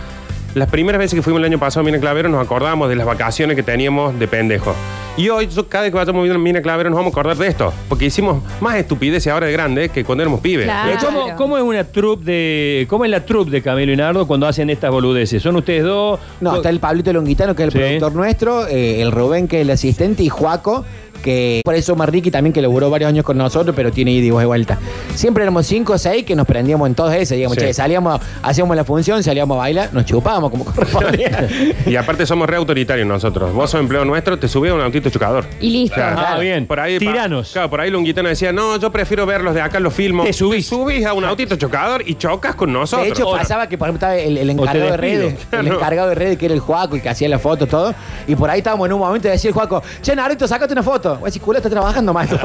Las 0.56 0.70
primeras 0.70 1.00
veces 1.00 1.16
que 1.18 1.22
fuimos 1.22 1.42
el 1.42 1.46
año 1.48 1.60
pasado 1.60 1.82
a 1.82 1.84
Mina 1.84 2.00
Clavero 2.00 2.30
nos 2.30 2.42
acordábamos 2.42 2.88
de 2.88 2.96
las 2.96 3.06
vacaciones 3.06 3.58
que 3.58 3.64
teníamos 3.64 4.18
de 4.18 4.26
pendejo. 4.26 4.74
Y 5.18 5.28
hoy, 5.28 5.48
yo, 5.48 5.68
cada 5.68 5.84
vez 5.84 5.92
que 5.92 5.98
vayamos 5.98 6.30
a 6.30 6.38
Mina 6.38 6.62
Clavero 6.62 6.90
nos 6.90 6.96
vamos 6.96 7.12
a 7.12 7.14
acordar 7.14 7.36
de 7.36 7.46
esto. 7.48 7.74
Porque 7.90 8.06
hicimos 8.06 8.42
más 8.62 8.78
estupideces 8.78 9.32
ahora 9.34 9.48
de 9.48 9.52
grande 9.52 9.90
que 9.90 10.06
cuando 10.06 10.24
éramos 10.24 10.40
pibes. 10.40 10.64
Claro. 10.66 10.92
Eh, 10.94 10.98
¿Cómo, 11.04 11.36
cómo 11.36 11.58
es 11.58 11.64
una 11.64 11.84
troupe 11.84 12.24
de. 12.24 12.88
¿Cómo 12.90 13.04
es 13.04 13.12
la 13.12 13.26
troupe 13.26 13.52
de 13.52 13.62
Camilo 13.62 13.92
y 13.92 13.98
Nardo 13.98 14.26
cuando 14.28 14.48
hacen 14.48 14.70
estas 14.70 14.92
boludeces? 14.92 15.44
¿Son 15.44 15.58
ustedes 15.58 15.84
dos? 15.84 16.22
No, 16.40 16.56
está 16.56 16.70
el 16.70 16.80
Pablito 16.80 17.12
Longuitano, 17.12 17.54
que 17.54 17.64
es 17.64 17.68
el 17.68 17.72
Sí. 17.74 17.78
productor 17.80 18.16
nuestro, 18.16 18.68
eh, 18.68 19.02
el 19.02 19.12
Rubén, 19.12 19.50
que 19.50 19.58
es 19.60 19.62
el 19.64 19.72
asistente, 19.72 20.24
y 20.24 20.30
Juaco, 20.30 20.86
que 21.26 21.62
por 21.66 21.74
eso 21.74 21.96
Marriqui 21.96 22.30
también, 22.30 22.54
que 22.54 22.62
laburó 22.62 22.92
varios 22.92 23.10
años 23.10 23.26
con 23.26 23.36
nosotros, 23.36 23.76
pero 23.76 23.92
tiene 23.92 24.12
ida 24.12 24.28
y 24.28 24.30
vuelta. 24.46 24.78
Siempre 25.16 25.42
éramos 25.44 25.66
cinco 25.66 25.94
o 25.94 25.98
seis 25.98 26.24
que 26.24 26.36
nos 26.36 26.46
prendíamos 26.46 26.88
en 26.88 26.94
todas 26.94 27.16
esas, 27.16 27.36
digamos, 27.36 27.58
Sí. 27.58 27.62
che, 27.66 27.74
salíamos, 27.74 28.22
hacíamos 28.44 28.76
la 28.76 28.84
función, 28.84 29.24
salíamos 29.24 29.56
a 29.56 29.60
bailar, 29.60 29.90
nos 29.92 30.06
chupábamos 30.06 30.52
como 30.52 30.66
correspondía. 30.66 31.48
Y 31.88 31.96
aparte 31.96 32.26
somos 32.28 32.48
re 32.48 32.58
autoritarios 32.58 33.08
nosotros. 33.08 33.52
Vos 33.54 33.72
sos 33.72 33.80
empleado 33.80 34.06
nuestro, 34.06 34.38
te 34.38 34.48
subís 34.48 34.72
a 34.72 34.76
un 34.76 34.82
autito 34.82 35.10
chocador. 35.10 35.46
Y 35.60 35.70
listo. 35.72 35.96
Claro. 35.96 36.22
Ah, 36.24 36.38
bien. 36.40 36.68
Por 36.68 36.80
ahí, 36.80 37.00
pa- 37.00 37.12
Tiranos. 37.12 37.52
claro, 37.52 37.70
por 37.72 37.82
ahí 37.82 37.90
Lunguitano 37.90 38.30
decía, 38.30 38.52
no, 38.52 38.78
yo 38.78 38.92
prefiero 38.92 39.26
verlos 39.26 39.56
de 39.56 39.62
acá, 39.62 39.80
los 39.80 39.94
filmos. 39.94 40.26
Te 40.28 40.34
subís. 40.34 40.72
a 41.06 41.14
un 41.14 41.26
autito 41.26 41.56
chocador 41.56 42.04
y 42.08 42.16
chocas 42.16 42.54
con 42.56 42.72
nosotros. 42.72 43.08
De 43.08 43.14
hecho, 43.14 43.24
Ahora. 43.28 43.42
pasaba 43.42 43.68
que, 43.68 43.78
por 43.78 43.88
ejemplo, 43.90 44.08
estaba 44.08 44.18
el, 44.18 44.50
encargado 44.50 44.86
te 44.86 44.92
de 44.92 44.98
redes, 44.98 45.36
el 45.52 45.68
encargado 45.68 46.10
de 46.10 46.16
redes, 46.16 46.38
que 46.38 46.46
era 46.46 46.54
el 46.54 46.60
Juaco, 46.60 46.96
y 46.98 47.02
que 47.02 47.10
hacía 47.10 47.28
las 47.30 47.42
fotos, 47.42 47.68
todo, 47.68 47.94
y 48.28 48.36
por 48.36 48.50
ahí 48.50 48.60
estábamos 48.60 48.86
en 48.88 48.94
un 48.94 49.00
momento 49.00 49.28
de 49.28 49.34
decir, 49.34 49.52
Juaco, 49.52 49.82
che, 50.02 50.16
Narito, 50.16 50.48
sácate 50.48 50.74
una 50.74 50.84
foto. 50.84 51.15
Voy 51.16 51.24
a 51.24 51.26
decir, 51.26 51.42
culo, 51.42 51.58
está 51.58 51.70
trabajando, 51.70 52.14
maestro. 52.14 52.40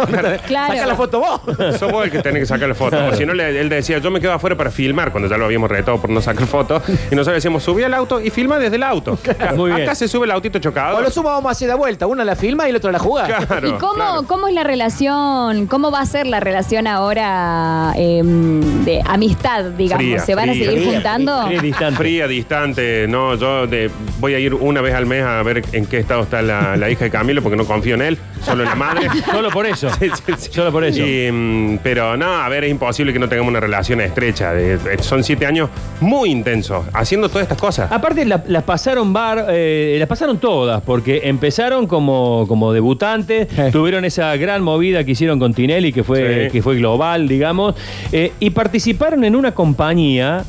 Claro. 0.47 0.75
Saca 0.75 0.87
la 0.87 0.95
foto 0.95 1.21
vos. 1.21 1.41
Sos 1.79 1.91
vos 1.93 2.05
el 2.05 2.11
que 2.11 2.21
tenés 2.21 2.41
que 2.43 2.47
sacar 2.47 2.69
la 2.69 2.75
foto. 2.75 2.97
O 3.07 3.15
si 3.15 3.25
no, 3.27 3.35
le- 3.35 3.61
él 3.61 3.69
decía, 3.69 3.99
yo 3.99 4.11
me 4.11 4.21
quedo 4.21 4.33
afuera 4.33 4.57
para 4.57 4.71
filmar, 4.71 5.11
cuando 5.13 5.29
ya 5.29 5.37
lo 5.37 5.45
habíamos 5.45 5.71
retado 5.71 6.01
por 6.01 6.11
no 6.11 6.21
sacar 6.21 6.47
fotos. 6.47 6.83
Y 7.11 7.15
nosotros 7.15 7.35
decíamos, 7.35 7.63
subí 7.63 7.83
al 7.83 7.95
auto 7.95 8.21
y 8.21 8.31
filma 8.31 8.59
desde 8.59 8.77
el 8.77 8.83
auto. 8.83 9.19
Muy 9.57 9.71
bien. 9.73 9.83
Acá 9.83 9.95
se 9.95 10.09
sube 10.09 10.25
el 10.27 10.31
autito 10.33 10.59
O 10.59 10.61
chocador. 10.61 11.03
lo 11.03 11.11
sumo, 11.11 11.29
vamos 11.31 11.49
a 11.49 11.53
hacer 11.53 11.69
de 11.69 11.75
vuelta. 11.75 12.07
Uno 12.07 12.25
la 12.25 12.37
filma 12.37 12.67
y 12.67 12.71
el 12.71 12.77
otro 12.77 12.91
la 12.93 12.99
juega. 12.99 13.39
Claro, 13.47 13.69
¿Y 13.69 13.73
cómo, 13.73 13.95
claro. 13.95 14.23
cómo 14.27 14.49
es 14.49 14.55
la 14.55 14.65
relación? 14.65 15.67
¿Cómo 15.67 15.91
va 15.91 16.01
a 16.01 16.07
ser 16.07 16.27
la 16.27 16.41
relación 16.41 16.87
ahora 16.87 17.93
eh, 17.97 18.21
de 18.25 19.03
amistad, 19.07 19.65
digamos? 19.65 20.05
Fría, 20.05 20.21
¿Se 20.21 20.35
van 20.35 20.51
a 20.51 20.53
fría, 20.53 20.65
seguir 20.67 20.81
fría, 20.83 20.93
juntando? 20.95 21.47
Fría, 21.47 21.61
distante. 21.63 21.97
Fría, 21.97 22.29
distante. 22.29 23.07
No, 23.09 23.35
yo 23.35 23.67
de- 23.67 23.91
voy 24.19 24.35
a 24.35 24.39
ir 24.39 24.55
una 24.55 24.81
vez 24.81 24.95
al 24.95 25.07
mes 25.07 25.23
a 25.25 25.43
ver 25.43 25.63
en 25.73 25.87
qué 25.87 25.99
estado 25.99 26.23
está 26.23 26.43
la, 26.43 26.77
la 26.77 26.91
hija 26.91 27.05
de 27.05 27.11
Camilo, 27.11 27.43
porque 27.43 27.57
no 27.57 27.65
confío 27.65 27.95
en 27.95 28.03
él, 28.03 28.19
solo 28.51 28.65
la 28.65 28.75
madre. 28.75 29.09
Solo 29.31 29.51
por 29.51 29.67
eso. 29.67 29.89
Sí, 29.99 30.09
sí, 30.27 30.33
sí. 30.39 30.51
Solo 30.53 30.73
por 30.73 30.85
eso. 30.85 31.01
Y, 31.07 31.31
mm, 31.31 31.79
pero 31.83 32.17
no, 32.17 32.27
a 32.27 32.49
ver, 32.49 32.65
es 32.65 32.71
imposible 32.71 33.13
que 33.13 33.19
no 33.19 33.29
tengamos 33.29 33.51
una 33.51 33.61
relación 33.61 34.01
estrecha. 34.01 34.53
De- 34.53 34.77
de- 34.79 35.03
son 35.03 35.23
siete 35.25 35.47
años 35.47 35.69
muy 36.01 36.31
intensos, 36.31 36.85
haciendo 36.93 37.29
todas 37.29 37.43
estas 37.43 37.59
cosas. 37.59 37.91
Aparte 37.93 38.25
la- 38.25 38.43
las 38.49 38.65
pasaron 38.65 39.13
bar, 39.13 39.47
eh, 39.51 39.97
las 39.99 40.09
pasaron 40.09 40.39
todas, 40.39 40.83
porque 40.83 41.23
empezaron 41.25 41.87
como, 41.87 42.45
como 42.49 42.73
debutantes, 42.73 43.49
Eh. 43.59 43.71
tuvieron 43.73 44.05
esa 44.05 44.37
gran 44.37 44.63
movida 44.63 45.05
que 45.05 45.13
hicieron 45.13 45.39
con 45.39 45.55
Tinelli, 45.55 45.93
que 45.93 46.03
fue, 46.05 46.47
Sí. 46.47 46.51
que 46.53 46.63
fue 46.63 46.77
global, 46.77 47.29
digamos, 47.29 47.75
eh, 48.13 48.33
y 48.41 48.51
participaron 48.51 49.25
en 49.25 49.37
una 49.37 49.53
compañía. 49.53 50.45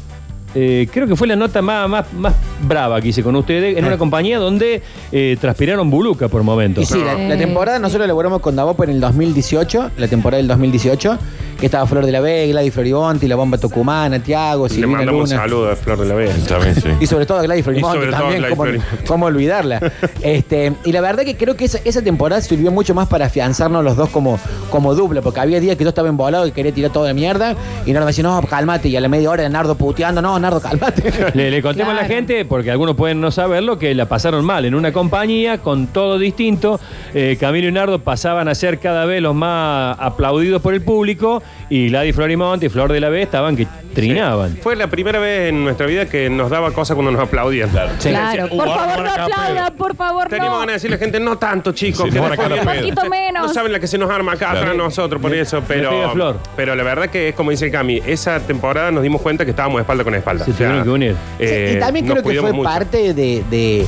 Eh, 0.54 0.88
creo 0.92 1.08
que 1.08 1.16
fue 1.16 1.28
la 1.28 1.36
nota 1.36 1.62
más, 1.62 1.90
más, 1.90 2.14
más 2.14 2.34
brava 2.68 3.02
que 3.02 3.10
hice 3.10 3.24
con 3.24 3.36
ustedes, 3.36 3.78
en 3.78 3.86
una 3.86 3.98
compañía 3.98 4.38
donde 4.40 4.82
eh, 5.12 5.38
transpiraron 5.40 5.90
buluca 5.90 6.28
por 6.28 6.44
momentos. 6.44 6.84
Y 6.84 6.94
sí, 6.94 7.00
la, 7.04 7.16
la 7.16 7.38
temporada 7.38 7.80
nosotros 7.80 8.06
elaboramos 8.06 8.42
con 8.42 8.56
Davopo 8.56 8.84
en 8.84 8.92
el 8.92 9.00
2018, 9.00 9.92
la 9.98 10.08
temporada 10.08 10.38
del 10.38 10.48
2018, 10.48 11.18
que 11.62 11.68
estaba 11.68 11.86
Flor 11.86 12.08
de 12.08 12.12
la 12.12 12.22
Vega, 12.22 12.52
Gladys 12.54 12.74
Floribonti, 12.74 13.28
la 13.28 13.36
bomba 13.36 13.56
tucumana, 13.60 14.18
Tiago, 14.18 14.68
Le 14.68 14.74
Silvina 14.74 14.98
mandamos 14.98 15.30
un 15.30 15.38
saludo 15.38 15.70
a 15.70 15.76
Flor 15.76 16.00
de 16.00 16.06
la 16.08 16.16
Vega. 16.16 16.34
También, 16.48 16.74
sí. 16.74 16.90
Y 17.00 17.06
sobre 17.06 17.28
todo 17.28 17.38
a 17.38 17.44
Gladys 17.44 17.68
a 17.68 17.72
también, 17.72 18.42
Gladys 18.42 18.84
¿cómo, 19.08 19.28
olvidarla? 19.28 19.80
este, 20.24 20.74
y 20.84 20.92
la 20.92 21.02
verdad 21.02 21.24
que 21.24 21.38
creo 21.38 21.56
que 21.56 21.66
esa, 21.66 21.78
esa 21.86 22.02
temporada 22.02 22.42
sirvió 22.42 22.72
mucho 22.72 22.96
más 22.96 23.08
para 23.08 23.28
afianzarnos 23.28 23.84
los 23.84 23.96
dos 23.96 24.10
como, 24.10 24.40
como 24.72 24.96
dupla, 24.96 25.22
porque 25.22 25.40
había 25.40 25.60
días 25.60 25.78
que 25.78 25.84
yo 25.84 25.90
estaba 25.90 26.10
embolado 26.10 26.48
y 26.48 26.52
quería 26.52 26.74
tirar 26.74 26.92
todo 26.92 27.04
de 27.04 27.14
mierda, 27.14 27.56
y 27.86 27.94
Nardo 27.94 28.06
me 28.08 28.10
decía, 28.10 28.24
no, 28.24 28.42
cálmate, 28.42 28.90
y 28.90 28.96
a 28.96 29.02
la 29.02 29.08
media 29.08 29.30
hora 29.30 29.48
Nardo 29.48 29.76
puteando, 29.76 30.20
no, 30.20 30.40
Nardo, 30.40 30.60
cálmate. 30.60 31.14
Le, 31.36 31.52
le 31.52 31.62
contemos 31.62 31.94
a 31.94 31.96
la 31.96 32.06
gente, 32.06 32.44
porque 32.44 32.72
algunos 32.72 32.96
pueden 32.96 33.22
no 33.22 33.30
saberlo, 33.30 33.78
que 33.78 33.94
la 33.94 34.08
pasaron 34.08 34.44
mal 34.44 34.66
en 34.66 34.74
una 34.74 34.92
compañía 34.92 35.60
con 35.60 35.86
todo 35.86 36.18
distinto. 36.18 36.80
Eh, 37.14 37.38
Camilo 37.40 37.68
y 37.68 37.72
Nardo 37.72 38.00
pasaban 38.00 38.48
a 38.48 38.56
ser 38.56 38.80
cada 38.80 39.06
vez 39.06 39.22
los 39.22 39.36
más 39.36 39.96
aplaudidos 40.00 40.60
por 40.60 40.74
el 40.74 40.82
público 40.82 41.44
y 41.70 41.90
Gladys 41.90 42.16
Florimonte 42.16 42.66
y 42.66 42.70
Flor 42.70 42.92
de 42.92 43.00
la 43.00 43.10
B 43.10 43.22
estaban 43.22 43.56
que 43.56 43.66
trinaban. 43.94 44.58
Fue 44.62 44.76
la 44.76 44.88
primera 44.88 45.20
vez 45.20 45.50
en 45.50 45.64
nuestra 45.64 45.86
vida 45.86 46.06
que 46.06 46.30
nos 46.30 46.50
daba 46.50 46.72
cosa 46.72 46.94
cuando 46.96 47.12
nos 47.12 47.22
aplaudían. 47.22 47.70
Claro. 47.70 47.92
Claro. 48.02 48.50
Por 48.50 48.68
favor, 48.68 49.04
no 49.04 49.10
aplaudan, 49.12 49.74
por 49.76 49.96
favor, 49.96 50.28
Teníamos 50.30 50.54
no. 50.54 50.60
ganas 50.60 50.68
de 50.68 50.74
decirle 50.74 50.96
a 50.96 51.00
la 51.00 51.06
gente, 51.06 51.20
no 51.20 51.38
tanto, 51.38 51.72
chicos, 51.72 52.06
Sí, 52.06 52.10
que 52.12 52.16
no 52.16 52.24
van 52.24 52.32
a 52.34 52.36
después 52.36 52.50
caer 52.50 52.66
viene- 52.66 52.90
Un 52.90 52.96
poquito 52.96 53.10
menos. 53.10 53.48
No 53.48 53.54
saben 53.54 53.72
la 53.72 53.80
que 53.80 53.88
se 53.88 53.98
nos 53.98 54.10
arma 54.10 54.34
acá 54.34 54.48
Claro. 54.52 54.60
atrás 54.60 54.76
nosotros 54.76 55.22
por 55.22 55.34
eso, 55.34 55.62
pero, 55.68 56.12
Flor. 56.12 56.38
pero 56.56 56.76
la 56.76 56.84
verdad 56.84 57.08
que 57.10 57.30
es 57.30 57.36
como 57.36 57.52
dice 57.52 57.70
Cami, 57.72 58.02
esa 58.06 58.40
temporada 58.40 58.92
nos 58.92 59.04
dimos 59.04 59.22
cuenta 59.22 59.46
que 59.46 59.52
estábamos 59.52 59.82
espalda 59.82 60.04
con 60.04 60.16
espalda. 60.16 60.46
Se 60.46 60.52
tuvieron 60.54 60.84
que 60.84 60.90
unir. 60.90 61.12
Sí, 61.38 61.46
eh, 61.46 61.74
y 61.76 61.80
también 61.80 62.06
nos 62.06 62.14
creo 62.16 62.24
que 62.24 62.30
cuidamos 62.30 62.50
fue 62.52 62.58
mucho. 62.58 62.70
parte 62.70 63.14
de, 63.14 63.44
de- 63.50 63.86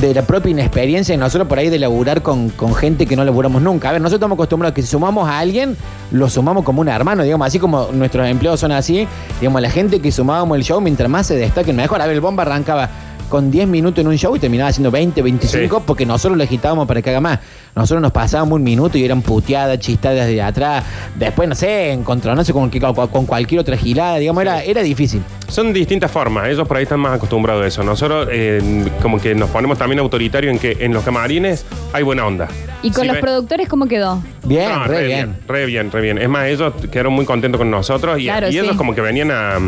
de 0.00 0.14
la 0.14 0.22
propia 0.22 0.50
inexperiencia 0.50 1.12
de 1.12 1.18
nosotros 1.18 1.48
por 1.48 1.58
ahí 1.58 1.70
de 1.70 1.78
laburar 1.78 2.22
con, 2.22 2.50
con 2.50 2.74
gente 2.74 3.06
que 3.06 3.16
no 3.16 3.24
laburamos 3.24 3.62
nunca. 3.62 3.88
A 3.88 3.92
ver, 3.92 4.00
nosotros 4.00 4.18
estamos 4.18 4.36
acostumbrados 4.36 4.72
a 4.72 4.74
que 4.74 4.82
si 4.82 4.88
sumamos 4.88 5.28
a 5.28 5.40
alguien, 5.40 5.76
lo 6.12 6.28
sumamos 6.28 6.64
como 6.64 6.80
un 6.80 6.88
hermano, 6.88 7.24
digamos, 7.24 7.46
así 7.46 7.58
como 7.58 7.88
nuestros 7.92 8.28
empleados 8.28 8.60
son 8.60 8.70
así, 8.70 9.08
digamos, 9.40 9.60
la 9.60 9.70
gente 9.70 10.00
que 10.00 10.12
sumábamos 10.12 10.56
el 10.56 10.62
show, 10.62 10.80
mientras 10.80 11.10
más 11.10 11.26
se 11.26 11.34
destaquen 11.34 11.74
mejor. 11.74 12.00
A 12.00 12.06
ver, 12.06 12.14
el 12.14 12.20
bomba 12.20 12.44
arrancaba 12.44 12.88
con 13.28 13.50
10 13.50 13.68
minutos 13.68 14.00
en 14.02 14.08
un 14.08 14.16
show 14.16 14.34
y 14.34 14.38
terminaba 14.38 14.70
haciendo 14.70 14.90
20, 14.90 15.20
25, 15.22 15.76
Sí. 15.78 15.82
porque 15.86 16.06
nosotros 16.06 16.36
lo 16.38 16.44
agitábamos 16.44 16.86
para 16.88 17.02
que 17.02 17.10
haga 17.10 17.20
más. 17.20 17.38
Nosotros 17.76 18.00
nos 18.02 18.12
pasábamos 18.12 18.56
un 18.56 18.62
minuto 18.64 18.98
y 18.98 19.04
eran 19.04 19.22
puteadas, 19.22 19.78
chistadas 19.78 20.26
de 20.26 20.42
atrás. 20.42 20.84
Después, 21.14 21.48
no 21.48 21.54
sé, 21.54 21.92
encontrándose 21.92 22.52
con, 22.52 22.70
con 22.70 23.26
cualquier 23.26 23.60
otra 23.60 23.76
gilada, 23.76 24.16
digamos, 24.16 24.42
era, 24.42 24.62
era 24.64 24.82
difícil. 24.82 25.22
Son 25.48 25.72
distintas 25.72 26.10
formas, 26.10 26.48
ellos 26.48 26.66
por 26.66 26.76
ahí 26.76 26.82
están 26.82 27.00
más 27.00 27.14
acostumbrados 27.14 27.64
a 27.64 27.68
eso. 27.68 27.82
Nosotros 27.84 28.28
eh, 28.30 28.86
como 29.00 29.20
que 29.20 29.34
nos 29.34 29.48
ponemos 29.50 29.78
también 29.78 29.98
autoritarios 30.00 30.52
en 30.52 30.58
que 30.58 30.76
en 30.84 30.92
los 30.92 31.04
camarines 31.04 31.64
hay 31.92 32.02
buena 32.02 32.26
onda. 32.26 32.48
¿Y 32.82 32.90
con 32.90 33.06
los 33.06 33.16
productores 33.18 33.68
cómo 33.68 33.86
quedó? 33.86 34.22
Bien, 34.44 34.70
No, 34.70 34.84
re, 34.84 35.06
bien. 35.06 35.36
Re 35.48 35.66
bien, 35.66 35.90
re 35.90 36.00
bien. 36.00 36.18
Es 36.18 36.28
más, 36.28 36.46
ellos 36.48 36.72
quedaron 36.90 37.12
muy 37.12 37.24
contentos 37.24 37.58
con 37.58 37.70
nosotros 37.70 38.18
y, 38.20 38.24
Claro, 38.24 38.48
y 38.50 38.58
ellos 38.58 38.72
sí. 38.72 38.76
como 38.76 38.94
que 38.94 39.00
venían 39.00 39.30
a- 39.30 39.58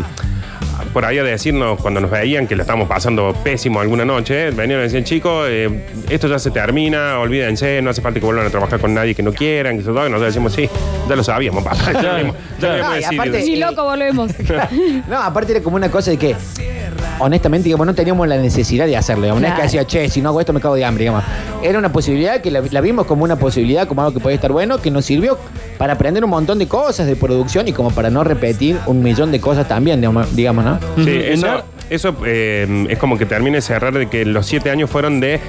por 0.93 1.05
ahí 1.05 1.17
a 1.17 1.23
decirnos 1.23 1.79
cuando 1.81 1.99
nos 1.99 2.09
veían 2.11 2.47
que 2.47 2.55
lo 2.55 2.61
estábamos 2.63 2.87
pasando 2.87 3.33
pésimo 3.43 3.79
alguna 3.81 4.05
noche, 4.05 4.51
venían 4.51 4.79
a 4.79 4.83
decir, 4.83 5.03
chicos, 5.03 5.47
eh, 5.49 5.83
esto 6.09 6.27
ya 6.27 6.39
se 6.39 6.51
termina, 6.51 7.19
olvídense, 7.19 7.81
no 7.81 7.89
hace 7.89 8.01
falta 8.01 8.19
que 8.19 8.25
vuelvan 8.25 8.45
a 8.47 8.49
trabajar 8.49 8.79
con 8.79 8.93
nadie 8.93 9.13
que 9.15 9.23
no 9.23 9.33
quieran, 9.33 9.77
que 9.77 9.83
todo. 9.83 10.07
Y 10.07 10.09
nosotros 10.09 10.33
decimos, 10.33 10.53
sí, 10.53 10.69
ya 11.09 11.15
lo 11.15 11.23
sabíamos, 11.23 11.63
papá. 11.63 11.77
Ya, 11.93 12.01
ya 12.01 12.23
lo 12.23 12.33
claro. 12.59 12.85
habíamos 12.85 12.85
No, 12.85 12.95
y 12.95 12.99
decidido". 12.99 13.21
aparte- 13.23 13.37
Ni 13.39 13.45
Sí. 13.45 13.55
loco, 13.57 13.83
volvemos. 13.83 14.31
No, 15.07 15.17
aparte 15.21 15.51
era 15.53 15.61
como 15.61 15.75
una 15.75 15.89
cosa 15.89 16.11
de 16.11 16.17
que, 16.17 16.35
honestamente, 17.19 17.65
digamos, 17.65 17.85
no 17.87 17.93
teníamos 17.93 18.27
la 18.27 18.37
necesidad 18.37 18.85
de 18.85 18.97
hacerlo. 18.97 19.23
Digamos. 19.23 19.41
No 19.41 19.47
es 19.47 19.53
que 19.53 19.61
Claro. 19.61 19.71
decía, 19.71 19.85
che, 19.87 20.09
si 20.09 20.21
no 20.21 20.29
hago 20.29 20.39
esto 20.39 20.53
me 20.53 20.59
cago 20.61 20.75
de 20.75 20.85
hambre. 20.85 21.03
Digamos. 21.03 21.23
Era 21.63 21.77
una 21.79 21.91
posibilidad 21.91 22.41
que 22.41 22.51
la, 22.51 22.61
la 22.71 22.81
vimos 22.81 23.05
como 23.05 23.23
una 23.23 23.35
posibilidad, 23.37 23.87
como 23.87 24.01
algo 24.01 24.13
que 24.13 24.19
podía 24.19 24.35
estar 24.35 24.51
bueno, 24.51 24.77
que 24.79 24.91
nos 24.91 25.05
sirvió 25.05 25.37
para 25.77 25.93
aprender 25.93 26.23
un 26.23 26.29
montón 26.29 26.59
de 26.59 26.67
cosas 26.67 27.07
de 27.07 27.15
producción 27.15 27.67
y 27.67 27.73
como 27.73 27.91
para 27.91 28.09
no 28.09 28.23
repetir 28.23 28.77
un 28.85 29.01
millón 29.03 29.31
de 29.31 29.39
cosas 29.39 29.67
también, 29.67 29.99
digamos, 30.33 30.65
¿no? 30.65 30.79
Sí, 31.03 31.19
eso 31.89 32.15
eh, 32.25 32.85
es 32.89 32.97
como 32.97 33.17
que 33.17 33.25
termine 33.25 33.57
de 33.57 33.61
cerrar 33.61 33.93
de 33.93 34.07
que 34.07 34.23
los 34.25 34.45
siete 34.45 34.69
años 34.71 34.89
fueron 34.89 35.19
de 35.19 35.39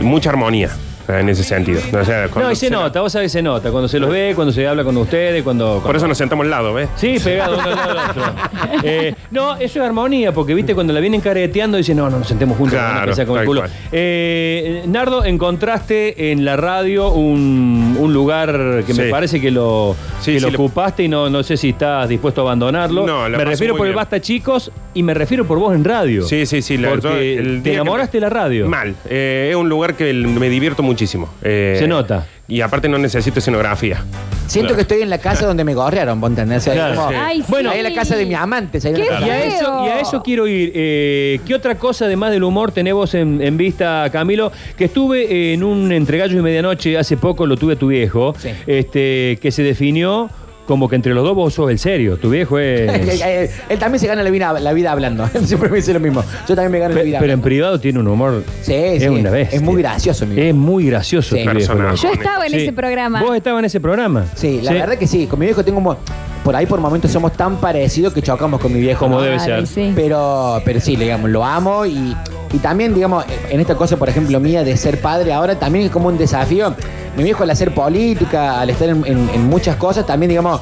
mucha 0.00 0.30
armonía. 0.30 0.70
En 1.08 1.28
ese 1.28 1.42
sentido. 1.44 1.80
O 2.00 2.04
sea, 2.04 2.28
No, 2.34 2.50
y 2.50 2.56
se 2.56 2.70
nota, 2.70 3.00
vos 3.00 3.12
sabés 3.12 3.32
se 3.32 3.42
nota. 3.42 3.70
Cuando 3.70 3.88
se 3.88 3.98
los 3.98 4.10
ve, 4.10 4.32
cuando 4.34 4.52
se 4.52 4.66
habla 4.66 4.84
con 4.84 4.96
ustedes, 4.96 5.42
cuando. 5.42 5.80
Por 5.84 5.96
eso 5.96 6.06
nos 6.08 6.18
sentamos 6.18 6.44
al 6.44 6.50
lado, 6.50 6.74
¿ves? 6.74 6.88
Sí, 6.96 7.16
pegado 7.22 7.58
uno 7.58 7.68
al 7.68 7.76
lado 7.76 7.88
del 7.94 7.98
otro. 8.10 8.22
Eh, 8.82 9.14
no, 9.30 9.54
eso 9.56 9.80
es 9.80 9.86
armonía, 9.86 10.32
porque 10.32 10.54
viste, 10.54 10.74
cuando 10.74 10.92
la 10.92 11.00
vienen 11.00 11.20
careteando, 11.20 11.76
dicen, 11.78 11.96
no, 11.96 12.08
no, 12.10 12.18
nos 12.18 12.28
sentemos 12.28 12.56
juntos, 12.56 12.74
Claro, 12.78 12.94
van 12.94 13.02
a 13.02 13.06
pensar 13.06 13.26
con 13.26 13.34
el 13.36 13.40
tal 13.40 13.46
culo. 13.46 13.60
cual. 13.62 13.72
Eh, 13.92 14.82
Nardo, 14.86 15.24
encontraste 15.24 16.30
en 16.32 16.44
la 16.44 16.56
radio 16.56 17.10
un, 17.10 17.96
un 17.98 18.12
lugar 18.12 18.82
que 18.86 18.92
me 18.94 19.04
Sí. 19.06 19.10
parece 19.10 19.40
que 19.40 19.50
lo, 19.50 19.96
Sí, 20.20 20.32
que 20.34 20.38
sí, 20.40 20.44
lo 20.44 20.50
lo- 20.50 20.58
ocupaste 20.58 21.02
y 21.04 21.08
no, 21.08 21.30
no 21.30 21.42
sé 21.42 21.56
si 21.56 21.70
estás 21.70 22.08
dispuesto 22.08 22.42
a 22.42 22.44
abandonarlo. 22.44 23.06
No, 23.06 23.22
la 23.28 23.38
me 23.38 23.44
paso 23.44 23.50
refiero 23.50 23.74
muy 23.74 23.78
por 23.78 23.86
el 23.86 23.92
bien. 23.92 23.96
Basta 23.96 24.20
Chicos 24.20 24.70
y 24.94 25.02
me 25.02 25.14
refiero 25.14 25.44
por 25.46 25.58
vos 25.58 25.74
en 25.74 25.84
radio. 25.84 26.22
Sí, 26.24 26.44
sí, 26.46 26.62
sí. 26.62 26.76
la- 26.76 26.90
Porque 26.90 27.08
yo 27.08 27.14
el 27.14 27.46
te 27.46 27.50
día 27.52 27.62
que 27.62 27.72
enamoraste 27.72 28.16
de 28.18 28.20
la 28.20 28.30
radio. 28.30 28.68
Mal. 28.68 28.94
Eh, 29.08 29.48
es 29.50 29.56
un 29.56 29.68
lugar 29.68 29.94
que 29.94 30.10
el- 30.10 30.26
me 30.26 30.48
divierto 30.48 30.82
muchísimo. 30.96 31.28
Eh, 31.42 31.76
Se 31.78 31.86
nota. 31.86 32.26
Y 32.48 32.60
aparte 32.62 32.88
no 32.88 32.96
necesito 32.96 33.38
escenografía. 33.40 34.02
Siento 34.46 34.74
que 34.74 34.82
estoy 34.82 35.02
en 35.02 35.10
la 35.10 35.18
casa 35.18 35.44
donde 35.46 35.62
me 35.64 35.74
gorrearon, 35.74 36.20
¿vos 36.20 36.30
entendés? 36.30 36.58
O 36.58 36.64
sea, 36.64 36.74
Claro, 36.74 36.94
como- 36.94 37.08
sí. 37.10 37.14
Ay, 37.18 37.38
sí. 37.40 37.44
Bueno, 37.48 37.70
ahí 37.70 37.78
en 37.78 37.84
la 37.84 37.92
casa 37.94 38.16
de 38.16 38.24
mi 38.24 38.34
amante. 38.34 38.78
ahí 38.82 38.94
en 38.94 38.98
la 39.00 39.04
¿Qué 39.04 39.08
casa. 39.10 39.26
Y 39.26 39.30
a, 39.30 39.34
Feo. 39.34 39.48
eso, 39.58 39.84
y 39.84 39.88
a 39.90 40.00
eso 40.00 40.22
quiero 40.22 40.46
ir. 40.48 40.72
Eh, 40.74 41.40
¿Qué 41.46 41.54
otra 41.54 41.74
cosa, 41.76 42.04
además 42.06 42.30
del 42.30 42.44
humor, 42.44 42.70
tenemos 42.72 43.12
en, 43.14 43.42
en 43.42 43.56
vista, 43.56 44.08
Camilo? 44.12 44.52
Que 44.78 44.84
estuve 44.86 45.52
en 45.52 45.62
un 45.64 45.90
Entre 45.92 46.16
Gallos 46.16 46.38
y 46.38 46.42
Medianoche 46.42 46.96
hace 46.96 47.16
poco, 47.16 47.44
lo 47.46 47.56
tuve 47.56 47.74
a 47.74 47.76
tu 47.76 47.88
viejo, 47.88 48.34
Sí. 48.38 48.50
este, 48.66 49.38
que 49.42 49.50
se 49.50 49.62
definió 49.64 50.30
como 50.66 50.88
que 50.88 50.96
entre 50.96 51.14
los 51.14 51.24
dos 51.24 51.34
vos 51.34 51.54
sos 51.54 51.70
el 51.70 51.78
serio. 51.78 52.16
Tu 52.18 52.30
viejo 52.30 52.58
es. 52.60 53.52
él, 53.68 53.78
también 53.78 54.00
se 54.00 54.06
gana 54.06 54.22
la 54.22 54.30
vida, 54.30 54.52
la 54.60 54.72
vida 54.72 54.92
hablando. 54.92 55.26
Siempre 55.44 55.68
me 55.70 55.76
dice 55.76 55.92
lo 55.94 56.00
mismo. 56.00 56.22
Yo 56.48 56.54
también 56.54 56.72
me 56.72 56.78
gano 56.78 56.94
la 56.94 57.02
vida 57.02 57.18
pero 57.20 57.32
en 57.32 57.40
privado 57.40 57.78
tiene 57.80 57.98
un 58.00 58.08
humor. 58.08 58.42
Sí, 58.62 58.74
es 58.74 59.02
sí. 59.02 59.08
una 59.08 59.30
bestia. 59.30 59.56
Es 59.56 59.62
muy 59.62 59.80
gracioso, 59.80 60.26
mi 60.26 60.34
viejo. 60.34 60.48
Es 60.50 60.54
muy 60.54 60.86
gracioso 60.86 61.36
Sí. 61.36 61.44
tu 61.44 61.50
viejo. 61.50 61.94
Yo 61.94 62.12
estaba 62.12 62.46
en 62.46 62.52
Sí. 62.52 62.58
ese 62.58 62.72
programa. 62.72 63.22
Vos 63.22 63.36
estabas 63.36 63.60
en 63.60 63.64
ese 63.66 63.80
programa. 63.80 64.26
Sí, 64.34 64.60
la 64.62 64.72
verdad 64.72 64.98
que 64.98 65.06
sí. 65.06 65.26
Con 65.26 65.38
mi 65.38 65.46
viejo 65.46 65.64
tengo 65.64 65.76
como. 65.76 65.96
Por 66.44 66.54
ahí 66.54 66.64
por 66.66 66.78
momentos 66.80 67.10
somos 67.10 67.32
tan 67.32 67.56
parecidos 67.56 68.12
que 68.12 68.22
chocamos 68.22 68.60
con 68.60 68.72
mi 68.72 68.80
viejo. 68.80 69.00
Como 69.00 69.16
¿no? 69.16 69.22
debe 69.22 69.40
ser. 69.40 69.66
sí. 69.66 69.92
Pero, 69.96 70.62
pero 70.64 70.80
sí, 70.80 70.94
digamos, 70.94 71.28
lo 71.30 71.44
amo 71.44 71.84
y, 71.86 72.16
y 72.52 72.58
también, 72.58 72.94
digamos, 72.94 73.24
en 73.50 73.60
esta 73.60 73.74
cosa, 73.74 73.96
por 73.96 74.08
ejemplo, 74.08 74.38
mía 74.40 74.64
de 74.64 74.76
ser 74.76 75.00
padre 75.00 75.32
ahora, 75.32 75.58
también 75.58 75.86
es 75.86 75.90
como 75.90 76.08
un 76.08 76.18
desafío. 76.18 76.74
Mi 77.16 77.22
viejo 77.24 77.44
al 77.44 77.50
hacer 77.50 77.72
política, 77.72 78.60
al 78.60 78.70
estar 78.70 78.88
en, 78.88 79.04
en- 79.06 79.30
en 79.32 79.44
muchas 79.48 79.76
cosas, 79.76 80.04
también, 80.06 80.28
digamos, 80.28 80.60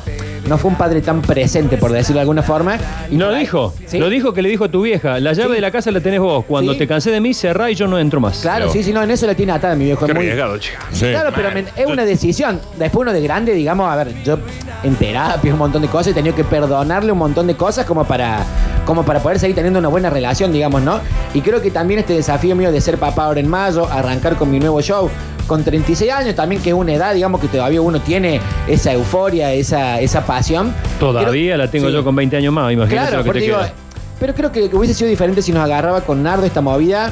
no 0.48 0.58
fue 0.58 0.70
un 0.70 0.76
padre 0.76 1.00
tan 1.00 1.22
presente, 1.22 1.78
por 1.78 1.90
decirlo 1.90 2.16
de 2.16 2.20
alguna 2.20 2.42
forma. 2.42 2.76
Y 3.10 3.16
No 3.16 3.30
lo 3.30 3.34
dijo. 3.36 3.74
¿Sí? 3.86 3.98
Lo 3.98 4.08
dijo 4.10 4.32
que 4.34 4.42
le 4.42 4.50
dijo 4.50 4.64
a 4.64 4.68
tu 4.70 4.82
vieja. 4.82 5.18
La 5.18 5.32
llave 5.32 5.48
Sí. 5.48 5.54
de 5.54 5.60
la 5.62 5.70
casa 5.70 5.90
la 5.90 6.00
tenés 6.00 6.20
vos. 6.20 6.44
Cuando 6.44 6.72
Sí. 6.72 6.78
te 6.78 6.86
cansé 6.86 7.10
de 7.10 7.20
mí, 7.20 7.32
cerrá 7.34 7.70
y 7.70 7.74
yo 7.74 7.86
no 7.88 7.98
entro 7.98 8.20
más. 8.20 8.40
Claro, 8.40 8.66
Pero- 8.66 8.72
sí, 8.72 8.82
sí, 8.84 8.92
no, 8.92 9.02
en 9.02 9.10
eso 9.10 9.26
la 9.26 9.34
tiene 9.34 9.52
atada 9.52 9.74
mi 9.74 9.86
viejo. 9.86 10.04
Qué 10.04 10.12
es 10.12 10.16
muy- 10.16 10.26
arriesgado, 10.26 10.58
chica. 10.58 10.78
Sí. 10.92 11.06
Claro, 11.06 11.30
pero 11.34 11.48
es 11.48 11.86
una 11.86 12.04
decisión. 12.04 12.60
Después 12.78 13.00
uno 13.02 13.12
de 13.14 13.22
grande, 13.22 13.52
digamos, 13.54 13.90
a 13.90 13.96
ver, 13.96 14.12
yo 14.22 14.38
en 14.82 14.94
terapia 14.96 15.50
un 15.52 15.58
montón 15.58 15.80
de 15.82 15.88
cosas 15.88 16.08
he 16.08 16.14
tenido 16.14 16.36
que 16.36 16.44
perdonarle 16.44 17.10
un 17.10 17.18
montón 17.18 17.46
de 17.46 17.56
cosas 17.56 17.86
como 17.86 18.04
para, 18.04 18.44
como 18.86 19.04
para 19.04 19.20
poder 19.20 19.38
seguir 19.38 19.54
teniendo 19.56 19.78
una 19.78 19.88
buena 19.88 20.10
relación, 20.10 20.52
digamos, 20.52 20.82
¿no? 20.82 21.00
Y 21.32 21.40
creo 21.40 21.60
que 21.62 21.70
también 21.70 22.00
este 22.00 22.12
desafío 22.14 22.54
mío 22.56 22.70
de 22.72 22.80
ser 22.80 22.98
papá 22.98 23.24
ahora 23.24 23.40
en 23.40 23.48
mayo, 23.48 23.86
arrancar 23.90 24.36
con 24.36 24.50
mi 24.50 24.58
nuevo 24.60 24.80
show, 24.82 25.08
con 25.46 25.62
36 25.64 26.10
años 26.12 26.34
también, 26.34 26.60
que 26.62 26.70
es 26.70 26.74
una 26.76 26.92
edad, 26.94 27.14
digamos, 27.14 27.40
que 27.40 27.48
todavía 27.48 27.80
uno 27.80 28.00
tiene 28.00 28.40
esa 28.68 28.92
euforia, 28.92 29.52
esa, 29.52 30.00
esa 30.00 30.24
pasión. 30.26 30.74
Todavía 31.00 31.54
Creo- 31.54 31.56
la 31.58 31.70
tengo 31.70 31.86
sí. 31.88 31.92
yo 31.92 32.04
con 32.04 32.14
20 32.16 32.36
años 32.36 32.52
más, 32.52 32.72
imagínate 32.72 33.08
Claro, 33.08 33.24
lo 33.24 33.24
que 33.32 33.38
te 33.38 33.44
digo, 33.44 33.58
queda. 33.58 33.72
pero 34.20 34.34
creo 34.34 34.52
que 34.52 34.70
hubiese 34.74 34.94
sido 34.94 35.08
diferente 35.10 35.42
si 35.42 35.52
nos 35.52 35.62
agarraba 35.64 36.00
con 36.02 36.22
Nardo 36.22 36.46
esta 36.46 36.60
movida 36.60 37.10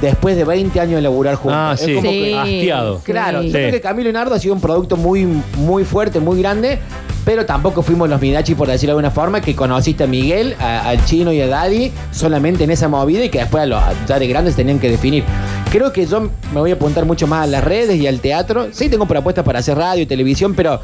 después 0.00 0.36
de 0.36 0.44
20 0.44 0.78
años 0.80 0.96
de 0.96 1.02
laburar 1.02 1.34
juntos. 1.36 1.56
Ah, 1.58 1.72
Es 1.74 1.80
sí. 1.80 1.94
como 1.94 2.10
Sí. 2.10 2.22
que- 2.22 2.36
Hastiado. 2.38 3.00
Claro, 3.04 3.40
Sí. 3.42 3.46
yo 3.48 3.52
creo 3.52 3.70
que 3.70 3.80
Camilo 3.80 4.08
y 4.10 4.12
Nardo 4.12 4.34
ha 4.34 4.38
sido 4.38 4.54
un 4.54 4.60
producto 4.60 4.96
muy, 4.96 5.26
muy 5.58 5.84
fuerte, 5.84 6.20
muy 6.20 6.40
grande, 6.40 6.78
pero 7.24 7.46
tampoco 7.46 7.82
fuimos 7.82 8.08
los 8.08 8.20
Midachi, 8.20 8.54
por 8.54 8.68
decirlo 8.68 8.94
de 8.94 8.98
alguna 8.98 9.10
forma, 9.10 9.40
que 9.40 9.56
conociste 9.56 10.04
a 10.04 10.06
Miguel, 10.06 10.54
al 10.58 11.04
Chino 11.06 11.32
y 11.32 11.40
a 11.40 11.46
Daddy 11.46 11.92
solamente 12.10 12.64
en 12.64 12.70
esa 12.70 12.88
movida 12.88 13.24
y 13.24 13.28
que 13.30 13.38
después 13.38 13.62
a 13.62 13.66
los, 13.66 13.82
ya 14.06 14.18
de 14.18 14.26
grandes 14.26 14.56
tenían 14.56 14.78
que 14.78 14.90
definir. 14.90 15.24
Creo 15.70 15.92
que 15.92 16.06
yo 16.06 16.30
me 16.52 16.60
voy 16.60 16.70
a 16.70 16.74
apuntar 16.74 17.04
mucho 17.04 17.26
más 17.26 17.44
a 17.44 17.46
las 17.46 17.64
redes 17.64 17.96
y 17.96 18.06
al 18.06 18.20
teatro. 18.20 18.68
Sí, 18.72 18.88
tengo 18.88 19.06
propuestas 19.06 19.44
para 19.44 19.58
hacer 19.58 19.76
radio 19.76 20.02
y 20.02 20.06
televisión, 20.06 20.54
pero 20.54 20.80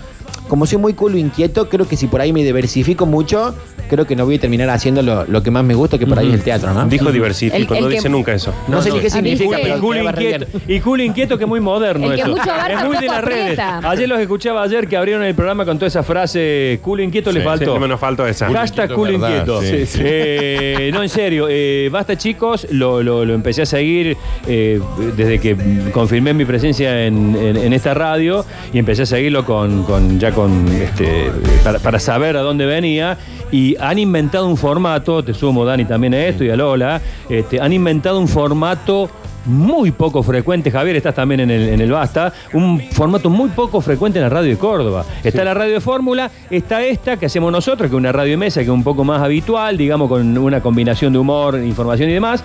como 0.48 0.66
soy 0.66 0.78
muy 0.78 0.94
culo 0.94 1.16
inquieto, 1.16 1.68
creo 1.68 1.86
que 1.86 1.96
si 1.96 2.06
por 2.06 2.20
ahí 2.20 2.32
me 2.32 2.42
diversifico 2.42 3.06
mucho, 3.06 3.54
creo 3.90 4.06
que 4.06 4.16
no 4.16 4.24
voy 4.24 4.36
a 4.36 4.40
terminar 4.40 4.70
haciendo 4.70 5.02
lo, 5.02 5.26
lo 5.26 5.42
que 5.42 5.50
más 5.50 5.64
me 5.64 5.74
gusta, 5.74 5.98
que 5.98 6.06
por 6.06 6.18
ahí 6.18 6.28
es 6.28 6.34
el 6.34 6.42
teatro, 6.42 6.72
¿no? 6.72 6.86
Dijo 6.86 7.12
diversifico, 7.12 7.56
El- 7.56 7.76
el 7.78 7.82
no 7.84 7.88
que- 7.88 7.94
dice 7.96 8.08
nunca 8.08 8.32
eso. 8.32 8.54
No, 8.68 8.80
sé 8.80 8.90
ni 8.90 9.00
qué 9.00 9.10
significa, 9.10 9.58
pero 9.62 9.76
Y 9.76 9.80
culo 9.80 9.98
te 9.98 10.04
va 10.04 10.12
re 10.12 10.24
bien. 10.26 10.42
inquieto, 10.42 10.72
y 10.72 10.80
culo 10.80 11.02
inquieto 11.02 11.36
que 11.36 11.44
es 11.44 11.48
muy 11.48 11.60
moderno 11.60 12.06
El 12.10 12.14
que 12.14 12.22
eso. 12.22 12.30
mucho 12.30 12.42
abarca, 12.50 12.80
es 12.80 12.86
muy 12.86 12.96
de 12.96 13.02
poco 13.06 13.12
las 13.12 13.24
redes. 13.24 13.58
aprieta. 13.58 13.90
Ayer 13.90 14.08
los 14.08 14.20
escuchaba 14.20 14.62
ayer 14.62 14.88
que 14.88 14.96
abrieron 14.96 15.22
el 15.24 15.34
programa 15.34 15.64
con 15.64 15.76
toda 15.78 15.88
esa 15.88 16.02
frase 16.02 16.78
culo 16.82 17.02
inquieto 17.02 17.32
le 17.32 17.40
Sí, 17.40 17.44
faltó. 17.46 17.74
Sí, 17.80 17.88
nos 17.88 18.00
faltó 18.00 18.26
esa. 18.26 18.46
Culo 18.46 18.58
Hashtag 18.60 18.90
inquieto, 18.90 18.94
culo 19.00 19.18
verdad, 19.18 19.36
inquieto. 19.40 19.60
sí, 19.62 19.86
sí. 19.86 20.00
Eh, 20.04 20.90
no, 20.94 21.02
en 21.02 21.08
serio. 21.08 21.46
eh, 21.50 21.88
basta, 21.92 22.16
chicos. 22.16 22.66
Lo, 22.70 23.02
lo- 23.02 23.24
lo 23.24 23.34
empecé 23.34 23.62
a 23.62 23.66
seguir 23.66 24.16
eh, 24.46 24.80
desde 25.16 25.38
que 25.40 25.56
confirmé 25.92 26.32
mi 26.34 26.44
presencia 26.44 27.06
en, 27.06 27.36
en- 27.36 27.56
en 27.56 27.72
esta 27.72 27.94
radio 27.94 28.44
y 28.72 28.78
empecé 28.78 29.02
a 29.02 29.06
seguirlo 29.06 29.44
con, 29.44 29.82
con- 29.84 30.18
ya 30.20 30.30
con 30.32 30.66
este, 30.68 31.30
para, 31.64 31.78
para 31.78 31.98
saber 31.98 32.36
a 32.36 32.40
dónde 32.42 32.66
venía. 32.66 33.18
Y 33.52 33.76
han 33.78 33.98
inventado 33.98 34.46
un 34.46 34.56
formato, 34.56 35.22
te 35.22 35.34
sumo 35.34 35.64
Dani 35.64 35.84
también 35.84 36.14
a 36.14 36.26
esto 36.26 36.44
y 36.44 36.50
a 36.50 36.56
Lola, 36.56 37.00
este, 37.28 37.60
han 37.60 37.72
inventado 37.72 38.18
un 38.18 38.28
formato 38.28 39.10
muy 39.46 39.90
poco 39.90 40.22
frecuente, 40.22 40.70
Javier, 40.70 40.96
estás 40.96 41.14
también 41.14 41.40
en 41.40 41.50
el, 41.50 41.68
en 41.70 41.80
el 41.80 41.90
Basta, 41.90 42.32
un 42.52 42.80
formato 42.92 43.30
muy 43.30 43.48
poco 43.50 43.80
frecuente 43.80 44.18
en 44.18 44.24
la 44.24 44.28
radio 44.28 44.50
de 44.50 44.56
Córdoba. 44.56 45.04
Está 45.24 45.44
la 45.44 45.54
radio 45.54 45.74
de 45.74 45.80
Fórmula, 45.80 46.30
está 46.50 46.84
esta 46.84 47.16
que 47.16 47.26
hacemos 47.26 47.50
nosotros, 47.50 47.88
que 47.88 47.96
es 47.96 47.98
una 47.98 48.12
radio 48.12 48.32
de 48.32 48.36
mesa, 48.36 48.60
que 48.60 48.66
es 48.66 48.70
un 48.70 48.84
poco 48.84 49.04
más 49.04 49.22
habitual, 49.22 49.76
digamos, 49.76 50.08
con 50.08 50.36
una 50.36 50.60
combinación 50.60 51.12
de 51.12 51.18
humor, 51.18 51.58
información 51.58 52.10
y 52.10 52.12
demás, 52.12 52.44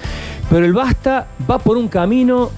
pero 0.50 0.66
el 0.66 0.74
Basta 0.74 1.28
va 1.50 1.60
por 1.60 1.78
un 1.78 1.88
camino 1.88 2.52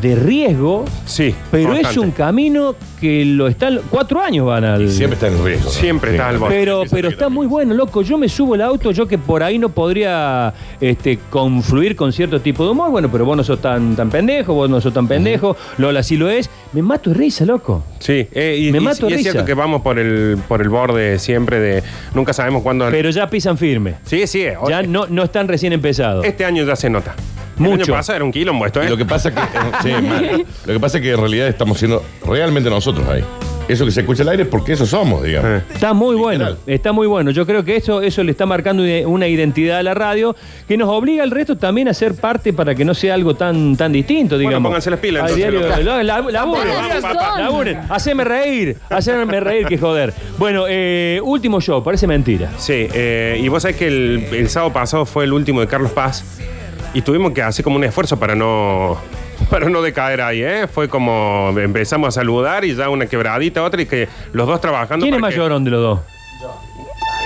de 0.00 0.14
riesgo, 0.14 0.84
Sí. 1.06 1.34
pero 1.50 1.74
es 1.74 1.96
un 1.96 2.10
camino 2.12 2.74
que 3.00 3.24
lo 3.24 3.46
están, 3.48 3.80
cuatro 3.90 4.20
años 4.20 4.46
van 4.46 4.64
al... 4.64 4.82
Y 4.82 4.90
siempre 4.90 5.14
está 5.14 5.28
en 5.28 5.44
riesgo. 5.44 5.64
¿no? 5.66 5.70
Siempre 5.70 6.10
está 6.12 6.28
al 6.28 6.38
borde. 6.38 6.54
Pero, 6.56 6.82
pero 6.90 7.08
está 7.08 7.28
muy 7.28 7.46
bueno, 7.46 7.74
loco. 7.74 8.02
Yo 8.02 8.18
me 8.18 8.28
subo 8.28 8.54
el 8.56 8.60
auto, 8.62 8.90
yo 8.90 9.06
que 9.06 9.18
por 9.18 9.42
ahí 9.42 9.58
no 9.58 9.68
podría 9.68 10.52
este, 10.80 11.18
confluir 11.30 11.94
con 11.96 12.12
cierto 12.12 12.40
tipo 12.40 12.64
de 12.64 12.70
humor. 12.70 12.90
Bueno, 12.90 13.08
pero 13.10 13.24
vos 13.24 13.36
no 13.36 13.44
sos 13.44 13.60
tan, 13.60 13.94
tan 13.96 14.10
pendejo, 14.10 14.52
vos 14.54 14.68
no 14.68 14.80
sos 14.80 14.92
tan 14.92 15.06
pendejo. 15.06 15.56
Lola 15.78 16.02
sí 16.02 16.16
lo 16.16 16.28
es. 16.28 16.50
Me 16.72 16.82
mato 16.82 17.10
de 17.10 17.16
risa, 17.16 17.44
loco. 17.44 17.84
Sí, 18.00 18.26
eh, 18.32 18.56
y, 18.60 18.72
Me 18.72 18.78
y- 18.78 18.80
mato 18.80 19.08
y 19.08 19.12
es 19.12 19.18
risa. 19.18 19.30
cierto 19.32 19.46
que 19.46 19.54
vamos 19.54 19.82
por 19.82 19.98
el, 19.98 20.36
por 20.48 20.60
el 20.60 20.68
borde 20.68 21.18
siempre 21.20 21.60
de. 21.60 21.82
Nunca 22.14 22.32
sabemos 22.32 22.62
cuándo. 22.62 22.88
Pero 22.90 23.10
ya 23.10 23.28
pisan 23.30 23.56
firme. 23.58 23.94
sí, 24.04 24.26
sí. 24.26 24.42
eh, 24.42 24.56
Ya 24.68 24.82
no, 24.82 25.06
no 25.08 25.22
están 25.22 25.46
recién 25.48 25.72
empezados. 25.72 26.24
Este 26.24 26.44
año 26.44 26.64
ya 26.64 26.74
se 26.76 26.90
nota. 26.90 27.14
El 27.58 27.64
Mucho. 27.64 27.84
año 27.84 27.92
pasado 27.94 28.16
era 28.16 28.24
un 28.24 28.32
quilombo 28.32 28.66
esto, 28.66 28.82
Y 28.82 28.86
¿eh? 28.86 28.90
lo 28.90 28.96
que 28.96 29.04
pasa 29.04 29.32
que, 29.34 29.40
sí, 29.82 29.90
mal. 30.02 30.44
lo 30.66 30.72
que 30.72 30.80
pasa 30.80 30.98
es 30.98 31.02
que 31.02 31.10
en 31.12 31.18
realidad 31.20 31.48
estamos 31.48 31.78
siendo 31.78 32.02
realmente 32.26 32.70
nosotros 32.70 33.06
ahí. 33.08 33.24
Eso 33.68 33.84
que 33.84 33.90
se 33.90 34.00
escucha 34.00 34.22
al 34.22 34.30
aire 34.30 34.44
es 34.44 34.48
porque 34.48 34.72
eso 34.72 34.86
somos, 34.86 35.22
digamos. 35.22 35.60
Eh. 35.60 35.62
Está 35.74 35.92
muy 35.92 36.16
bueno, 36.16 36.56
está 36.66 36.92
muy 36.92 37.06
bueno. 37.06 37.30
Yo 37.32 37.44
creo 37.44 37.64
que 37.66 37.76
eso, 37.76 38.00
eso 38.00 38.24
le 38.24 38.30
está 38.30 38.46
marcando 38.46 38.82
una 39.04 39.28
identidad 39.28 39.76
a 39.78 39.82
la 39.82 39.92
radio 39.92 40.34
que 40.66 40.78
nos 40.78 40.88
obliga 40.88 41.22
al 41.22 41.30
resto 41.30 41.58
también 41.58 41.86
a 41.88 41.92
ser 41.92 42.14
parte 42.14 42.54
para 42.54 42.74
que 42.74 42.86
no 42.86 42.94
sea 42.94 43.12
algo 43.12 43.34
tan, 43.34 43.76
tan 43.76 43.92
distinto, 43.92 44.36
Bueno, 44.36 44.48
digamos. 44.48 44.68
pónganse 44.70 44.90
las 44.90 45.00
pilas, 45.00 45.22
Al 45.24 45.38
entonces, 45.38 45.52
diario- 45.52 45.68
loco. 45.68 45.82
la- 45.84 46.02
la- 46.02 46.30
laburen, 46.30 46.62
Tengan 46.66 47.02
razón. 47.02 47.40
laburen. 47.42 47.78
Haceme 47.90 48.24
reír, 48.24 48.76
haceme 48.88 49.38
reír 49.40 49.66
que 49.66 49.76
joder. 49.76 50.14
Bueno, 50.38 50.64
eh, 50.66 51.20
último 51.22 51.60
show, 51.60 51.84
parece 51.84 52.06
mentira. 52.06 52.50
Sí, 52.56 52.72
eh, 52.94 53.38
y 53.38 53.48
vos 53.48 53.60
sabés 53.60 53.76
que 53.76 53.88
el, 53.88 54.28
el 54.32 54.48
sábado 54.48 54.72
pasado 54.72 55.04
fue 55.04 55.24
el 55.24 55.32
último 55.34 55.60
de 55.60 55.66
Carlos 55.66 55.90
Paz 55.92 56.24
y 56.94 57.02
tuvimos 57.02 57.32
que 57.32 57.42
hacer 57.42 57.64
como 57.64 57.76
un 57.76 57.84
esfuerzo 57.84 58.18
para 58.18 58.34
no 58.34 58.96
para 59.50 59.68
no 59.68 59.80
decaer 59.82 60.20
ahí, 60.20 60.42
¿eh? 60.42 60.66
Fue 60.66 60.88
como 60.88 61.52
empezamos 61.56 62.08
a 62.08 62.12
saludar 62.20 62.64
y 62.64 62.74
ya 62.74 62.88
una 62.88 63.06
quebradita, 63.06 63.62
otra 63.62 63.80
y 63.82 63.86
que 63.86 64.08
los 64.32 64.46
dos 64.46 64.60
trabajando. 64.60 65.04
¿Quién 65.04 65.14
es 65.14 65.20
para 65.20 65.30
que- 65.32 65.38
mayorón 65.38 65.64
de 65.64 65.70
los 65.70 65.80
dos? 65.82 66.00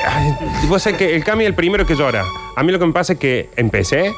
Ay, 0.07 0.35
vos 0.69 0.83
sabés 0.83 0.99
que 0.99 1.15
el 1.15 1.25
Cami 1.25 1.45
es 1.45 1.49
el 1.49 1.55
primero 1.55 1.87
que 1.87 1.95
llora. 1.95 2.25
A 2.57 2.63
mí 2.63 2.73
lo 2.73 2.79
que 2.79 2.87
me 2.87 2.93
pasa 2.93 3.13
es 3.15 3.19
que 3.19 3.51
empecé 3.57 4.13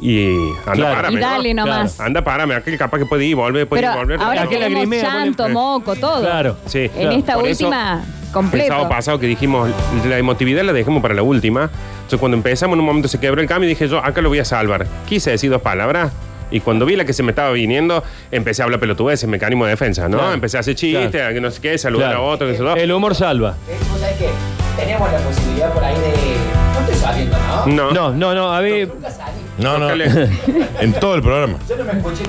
y 0.00 0.32
anda, 0.60 0.72
Claro. 0.74 0.94
párame. 0.96 1.16
Y 1.16 1.20
dale 1.20 1.54
¿no? 1.54 1.66
nomás. 1.66 2.00
Anda, 2.00 2.22
párame. 2.22 2.54
Aquel 2.54 2.78
capaz 2.78 2.98
que 2.98 3.06
puede 3.06 3.24
ir, 3.24 3.34
volver, 3.36 3.68
puede 3.68 3.82
Pero 3.82 3.92
ir, 3.94 3.98
volver. 3.98 4.20
ahora 4.20 4.42
Aquel 4.42 4.60
tenemos 4.60 4.72
lagrimea, 4.88 5.02
llanto, 5.02 5.44
ponle- 5.44 5.52
moco, 5.52 5.96
todo. 5.96 6.20
Claro. 6.20 6.56
Sí, 6.66 6.78
En 6.84 6.88
claro. 6.90 7.10
esta 7.12 7.34
Por 7.34 7.46
eso, 7.48 7.64
última, 7.64 8.04
El 8.26 8.32
completo. 8.32 8.68
sábado 8.68 8.88
pasado 8.88 9.18
que 9.18 9.26
dijimos, 9.26 9.70
la 10.08 10.18
emotividad 10.18 10.62
la 10.64 10.72
dejemos 10.72 11.02
para 11.02 11.14
la 11.14 11.22
última. 11.22 11.70
Entonces, 12.04 12.20
cuando 12.20 12.36
empezamos, 12.36 12.74
en 12.74 12.80
un 12.80 12.86
momento 12.86 13.08
se 13.08 13.18
quebró 13.18 13.40
el 13.40 13.48
cambio 13.48 13.66
y 13.68 13.72
dije 13.72 13.88
yo, 13.88 13.98
acá 13.98 14.20
lo 14.20 14.28
voy 14.28 14.38
a 14.38 14.44
salvar. 14.44 14.86
Quise 15.08 15.30
decir 15.30 15.50
dos 15.50 15.62
palabras. 15.62 16.12
Y 16.50 16.60
cuando 16.60 16.84
vi 16.86 16.94
la 16.94 17.04
que 17.04 17.12
se 17.14 17.22
me 17.22 17.32
estaba 17.32 17.50
viniendo, 17.50 18.04
empecé 18.30 18.62
a 18.62 18.66
hablar 18.66 18.78
pelotudeces, 18.78 19.28
mecanismo 19.28 19.64
de 19.64 19.70
defensa, 19.70 20.08
¿no? 20.08 20.18
Claro. 20.18 20.34
Empecé 20.34 20.58
a 20.58 20.60
hacer 20.60 20.74
chistes, 20.76 21.10
Claro. 21.10 21.30
a 21.30 21.32
que 21.32 21.40
no 21.40 21.50
sé 21.50 21.60
qué, 21.60 21.76
saludar 21.78 22.10
Claro. 22.10 22.24
a 22.26 22.30
otro, 22.30 22.46
que 22.46 22.52
sé 22.52 22.58
yo. 22.62 22.74
El 22.76 22.92
humor 22.92 23.14
salva. 23.14 23.56
Vos 23.90 23.98
sabés 24.00 24.16
que 24.18 24.28
tenemos 24.76 25.10
la 25.10 25.18
posibilidad 25.18 25.72
por 25.72 25.82
ahí 25.82 25.94
de. 25.94 26.12
No 26.74 26.80
estoy 26.80 26.94
saliendo, 26.96 27.36
¿no? 27.38 27.66
No. 27.66 27.90
No, 27.92 28.10
no, 28.12 28.34
no, 28.34 28.52
a 28.52 28.60
ver. 28.60 28.86
Nunca 28.88 29.10
salí. 29.10 29.40
No, 29.58 29.78
no. 29.78 29.88
En 30.80 30.92
todo 30.94 31.14
el 31.14 31.22
programa. 31.22 31.58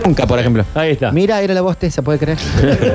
Nunca, 0.06 0.28
por 0.28 0.40
ejemplo. 0.40 0.64
Ahí 0.76 0.92
está. 0.92 1.12
Mira, 1.12 1.42
era 1.42 1.54
la 1.54 1.62
voz 1.62 1.76
esa, 1.82 2.02
¿puede 2.04 2.20
creer? 2.20 2.38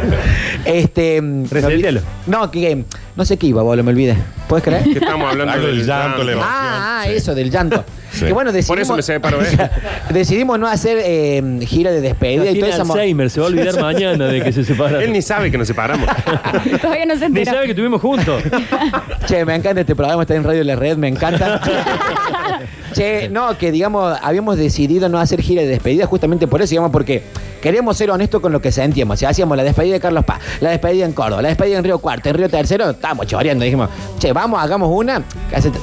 este. 0.65 1.21
mm, 1.21 1.45
Resetealo. 1.51 2.01
No, 2.27 2.51
que 2.51 2.85
no 3.17 3.25
sé 3.25 3.37
qué 3.37 3.49
iba, 3.49 3.63
boludo, 3.63 3.85
me 3.85 3.91
olvidé. 3.91 4.17
¿Puedes 4.49 4.65
creer? 4.65 4.85
Que 4.85 4.99
estamos 4.99 5.31
hablando 5.31 5.53
Algo 5.53 5.67
del 5.67 5.85
llanto, 5.87 6.23
le- 6.25 6.35
Ah, 6.35 7.03
ah, 7.03 7.05
Sí. 7.07 7.13
eso, 7.15 7.35
del 7.35 7.51
llanto. 7.51 7.85
Sí. 8.13 8.25
Que 8.27 8.33
bueno, 8.33 8.51
decidimos, 8.53 8.83
eso 8.83 8.97
me 8.97 9.03
separo, 9.03 9.41
¿eh? 9.43 9.47
decidimos 10.11 10.59
no 10.59 10.67
hacer 10.67 10.99
eh, 11.01 11.59
gira 11.65 11.93
de 11.93 12.01
despedida 12.01 12.43
y 12.47 12.55
Tiene 12.55 12.61
toda 12.61 12.75
esa 12.75 12.85
mo- 12.85 12.95
Alzheimer, 12.95 13.31
se 13.31 13.41
va 13.41 13.47
a 13.47 13.49
olvidar 13.51 13.81
mañana 13.81 14.25
de 14.27 14.43
que 14.43 14.53
se 14.53 14.65
separaron. 14.65 15.03
Él 15.03 15.13
ni 15.13 15.23
sabe 15.23 15.51
que 15.51 15.59
nos 15.59 15.69
separamos. 15.69 16.09
Todavía 16.83 17.07
no 17.07 17.17
se 17.17 17.29
Ni 17.29 17.45
sabe 17.45 17.65
que 17.67 17.71
estuvimos 17.71 18.01
juntos. 18.01 18.43
Che, 19.27 19.45
me 19.45 19.55
encanta 19.55 19.81
este 19.83 19.95
programa, 19.95 20.23
está 20.23 20.35
en 20.35 20.43
Radio 20.45 20.65
La 20.65 20.75
Red, 20.77 20.97
me 20.97 21.07
encanta. 21.09 21.61
Che, 22.93 23.29
no, 23.31 23.57
que 23.59 23.73
digamos, 23.73 24.17
habíamos 24.23 24.57
decidido 24.57 25.09
no 25.09 25.19
hacer 25.19 25.43
gira 25.43 25.63
de 25.63 25.69
despedida 25.69 26.07
justamente 26.07 26.47
por 26.47 26.63
eso, 26.63 26.71
digamos, 26.71 26.91
porque 26.91 27.23
queríamos 27.61 27.97
ser 27.97 28.11
honestos 28.11 28.41
con 28.41 28.53
lo 28.53 28.61
que 28.61 28.73
sentíamos. 28.73 29.19
Si 29.19 29.27
hacíamos 29.27 29.57
la 29.57 29.65
despedida 29.65 29.95
de 29.95 30.01
Carlos 30.01 30.25
Paz, 30.25 30.41
la 30.61 30.71
despedida 30.71 31.05
en 31.05 31.13
Córdoba, 31.13 31.43
la 31.43 31.49
despedida 31.49 31.79
en 31.79 31.85
Río 31.85 31.99
Cuarto, 31.99 32.29
en 32.29 32.37
Río 32.37 32.49
Tercero, 32.49 32.91
estábamos 32.91 33.27
choreando. 33.27 33.65
Dijimos, 33.65 33.91
che, 34.19 34.33
vamos, 34.33 34.63
hagamos 34.63 34.91
una. 34.93 35.23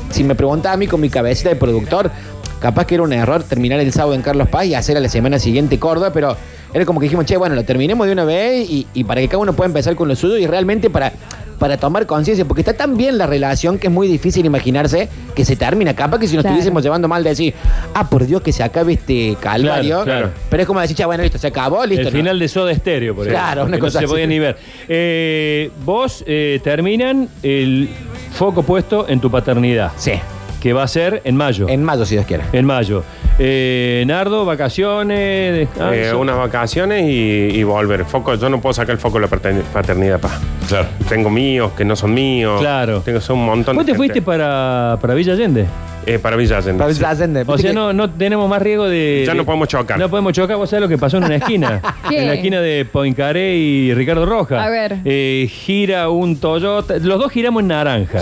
Si 0.09 0.23
me 0.23 0.35
preguntaba 0.35 0.73
a 0.73 0.77
mí 0.77 0.87
con 0.87 1.01
mi 1.01 1.09
cabecita 1.09 1.49
de 1.49 1.55
productor, 1.55 2.11
capaz 2.59 2.85
que 2.85 2.95
era 2.95 3.03
un 3.03 3.13
error 3.13 3.43
terminar 3.43 3.79
el 3.79 3.91
sábado 3.93 4.15
en 4.15 4.21
Carlos 4.21 4.47
Paz 4.49 4.65
y 4.65 4.75
hacer 4.75 4.97
a 4.97 4.99
la 4.99 5.09
semana 5.09 5.39
siguiente 5.39 5.79
Córdoba, 5.79 6.11
pero 6.13 6.35
era 6.73 6.85
como 6.85 6.99
que 6.99 7.05
dijimos, 7.05 7.25
che, 7.25 7.37
bueno, 7.37 7.55
lo 7.55 7.63
terminemos 7.63 8.07
de 8.07 8.13
una 8.13 8.25
vez 8.25 8.69
y, 8.69 8.87
y 8.93 9.03
para 9.03 9.21
que 9.21 9.27
cada 9.27 9.39
uno 9.39 9.53
pueda 9.53 9.67
empezar 9.67 9.95
con 9.95 10.07
lo 10.07 10.15
suyo 10.15 10.37
y 10.37 10.47
realmente 10.47 10.89
para, 10.89 11.13
para 11.59 11.77
tomar 11.77 12.05
conciencia, 12.05 12.45
porque 12.45 12.61
está 12.61 12.73
tan 12.73 12.97
bien 12.97 13.17
la 13.17 13.25
relación 13.27 13.79
que 13.79 13.87
es 13.87 13.93
muy 13.93 14.07
difícil 14.07 14.45
imaginarse 14.45 15.09
que 15.35 15.43
se 15.45 15.55
termina. 15.55 15.95
Capaz 15.95 16.19
que 16.19 16.27
si 16.27 16.35
nos 16.35 16.43
Claro. 16.43 16.55
estuviésemos 16.55 16.83
llevando 16.83 17.07
mal 17.07 17.23
de 17.23 17.29
decir, 17.31 17.53
ah, 17.93 18.09
por 18.09 18.25
Dios 18.25 18.41
que 18.41 18.51
se 18.51 18.63
acabe 18.63 18.93
este 18.93 19.35
calvario. 19.39 20.03
Claro, 20.03 20.05
claro. 20.05 20.29
Pero 20.49 20.61
es 20.63 20.67
como 20.67 20.79
decir, 20.81 20.95
che, 20.95 21.05
bueno, 21.05 21.23
listo, 21.23 21.37
se 21.37 21.47
acabó, 21.47 21.85
listo. 21.85 22.07
el 22.07 22.13
¿no? 22.13 22.19
final 22.19 22.39
de 22.39 22.47
Soda 22.47 22.73
Stereo, 22.75 23.15
por 23.15 23.25
ejemplo. 23.27 23.43
Claro, 23.43 23.65
una 23.65 23.77
que 23.77 23.81
cosa 23.81 23.97
No 23.97 23.99
se 24.01 24.05
así. 24.05 24.11
podía 24.13 24.27
ni 24.27 24.39
ver. 24.39 24.57
Eh, 24.87 25.71
vos 25.83 26.23
eh, 26.27 26.59
terminan 26.63 27.27
el 27.43 27.89
foco 28.33 28.63
puesto 28.63 29.07
en 29.09 29.19
tu 29.19 29.31
paternidad, 29.31 29.91
Sí, 29.97 30.13
que 30.61 30.73
va 30.73 30.83
a 30.83 30.87
ser 30.87 31.21
en 31.23 31.35
mayo. 31.35 31.67
en 31.69 31.83
mayo, 31.83 32.05
si 32.05 32.15
Dios 32.15 32.25
quiere. 32.25 32.43
En 32.53 32.65
mayo. 32.65 33.03
Eh, 33.39 34.03
Nardo, 34.07 34.45
vacaciones. 34.45 35.67
ah, 35.79 35.91
Eh, 35.93 36.13
unas 36.13 36.37
vacaciones 36.37 37.03
y, 37.07 37.49
y 37.59 37.63
volver. 37.63 38.05
Foco, 38.05 38.35
yo 38.35 38.49
no 38.49 38.59
puedo 38.61 38.73
sacar 38.73 38.93
el 38.93 38.99
foco 38.99 39.19
de 39.19 39.27
la 39.27 39.29
paterni- 39.29 39.61
paternidad, 39.73 40.19
pa. 40.19 40.29
Claro. 40.67 40.87
Tengo 41.07 41.29
míos 41.29 41.71
que 41.77 41.85
no 41.85 41.95
son 41.95 42.13
míos. 42.13 42.59
Claro. 42.59 43.01
Tengo 43.01 43.21
son 43.21 43.37
un 43.39 43.45
montón 43.45 43.75
¿Vos 43.75 43.85
de 43.85 43.91
te 43.91 43.97
fuiste 43.97 44.21
para, 44.21 44.97
para 44.99 45.13
Villa 45.13 45.33
Allende? 45.33 45.65
Eh, 46.07 46.19
para 46.19 46.35
Villa 46.37 46.57
Allende, 46.57 46.79
Para 46.83 46.93
sí. 46.93 47.03
Allende, 47.03 47.43
O 47.45 47.57
sea, 47.57 47.73
no, 47.73 47.91
no 47.93 48.09
tenemos 48.09 48.49
más 48.49 48.61
riesgo 48.61 48.85
de. 48.87 49.23
Ya 49.25 49.33
no 49.33 49.41
de- 49.41 49.45
podemos 49.45 49.67
chocar. 49.67 49.99
No 49.99 50.09
podemos 50.09 50.33
chocar. 50.33 50.55
¿Vos 50.57 50.69
sabés 50.69 50.81
lo 50.81 50.87
que 50.87 50.97
pasó 50.97 51.17
en 51.17 51.25
una 51.25 51.35
esquina? 51.35 51.81
¿Qué? 52.09 52.19
En 52.21 52.27
la 52.27 52.33
esquina 52.35 52.61
de 52.61 52.85
Poincaré 52.85 53.55
y 53.57 53.93
Ricardo 53.93 54.25
Roja. 54.25 54.63
A 54.63 54.69
ver. 54.69 54.97
Eh, 55.05 55.49
gira 55.51 56.09
un 56.09 56.37
Toyota. 56.39 56.97
Los 56.99 57.19
dos 57.19 57.31
giramos 57.31 57.61
en 57.61 57.67
naranja. 57.67 58.19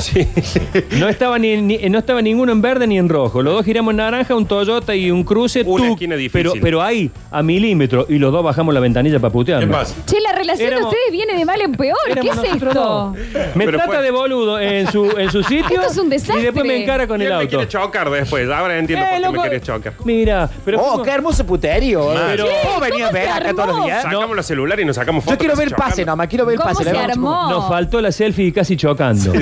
No, 0.98 1.08
estaba 1.10 1.38
ni, 1.40 1.58
ni- 1.62 1.78
no 1.90 2.00
estaba 2.00 2.22
ninguno 2.22 2.52
en 2.52 2.62
verde 2.62 2.88
ni 2.88 2.98
en 2.98 3.08
rojo. 3.10 3.42
Los 3.42 3.54
dos 3.54 3.66
giramos 3.66 3.92
en 3.92 3.98
naranja, 3.98 4.36
un 4.36 4.46
Toyota 4.48 4.96
y 4.96 5.12
un 5.12 5.24
cruce. 5.24 5.62
Una 5.66 5.84
tuc, 5.84 5.94
esquina 5.94 6.16
difícil. 6.16 6.50
Pero, 6.52 6.54
pero 6.62 6.82
ahí, 6.82 7.12
a 7.32 7.44
milímetros. 7.44 8.08
Y 8.10 8.18
los 8.18 8.32
dos 8.32 8.44
bajamos 8.44 8.74
la 8.74 8.80
ventanilla 8.80 9.20
para 9.20 9.32
putear. 9.32 9.60
¿Qué 9.60 9.68
pasa? 9.68 9.96
Che, 10.06 10.20
la 10.22 10.32
relación 10.32 10.68
Éramos- 10.68 10.90
de 10.92 10.98
ustedes 10.98 11.12
viene 11.12 11.38
de 11.38 11.46
mal 11.46 11.62
en 11.62 11.72
peor. 11.74 11.98
¿Qué 12.20 12.28
es 12.30 12.54
esto? 12.54 12.74
dos. 12.74 13.16
Me 13.56 13.66
Pero 13.66 13.78
trata 13.78 13.86
fue- 13.94 14.02
de 14.02 14.12
boludo 14.12 14.60
en 14.60 14.92
su, 14.92 15.06
en 15.18 15.30
su 15.32 15.44
sitio. 15.44 15.80
Esto 15.82 15.92
es 15.92 15.98
un 15.98 16.10
desastre. 16.10 16.42
Y 16.42 16.46
después 16.46 16.66
me 16.66 16.82
encara 16.82 17.06
con 17.08 17.22
el 17.22 17.32
auto. 17.32 17.62
Chocar 17.76 18.10
después. 18.10 18.50
Ahora 18.50 18.78
entiendo 18.78 19.06
Eh, 19.06 19.10
por 19.10 19.16
qué 19.18 19.22
loco, 19.26 19.34
me 19.38 19.44
quería 19.44 19.60
chocar. 19.62 19.94
Mira, 20.04 20.50
pero. 20.64 20.80
oh, 20.82 20.84
fuimos- 20.90 21.04
qué 21.06 21.12
hermoso 21.14 21.46
puterío. 21.46 22.10
Pero- 22.14 22.46
¿Cómo 22.64 22.80
venía 22.80 23.06
a 23.06 23.08
¿Cómo 23.10 23.14
ver 23.20 23.28
se 23.28 23.32
acá 23.34 23.54
todos 23.54 23.68
los 23.68 23.86
días? 23.86 24.04
Sacamos 24.04 24.36
los 24.36 24.46
celulares 24.46 24.84
y 24.84 24.88
nos 24.88 24.96
sacamos 24.96 25.24
fotos. 25.24 25.36
Yo 25.36 25.40
quiero 25.40 25.56
ver 25.56 25.68
el 25.68 25.70
chocando. 25.72 25.90
pase 25.90 26.06
nomás, 26.06 26.28
quiero 26.28 26.46
ver 26.46 26.54
el 26.56 26.60
¿Cómo 26.62 26.72
pase. 26.74 26.84
se 26.84 26.92
la 26.94 27.00
verdad. 27.00 27.12
armó? 27.16 27.50
Nos 27.50 27.68
faltó 27.68 28.02
la 28.02 28.12
selfie 28.12 28.52
casi 28.54 28.76
chocando. 28.78 29.34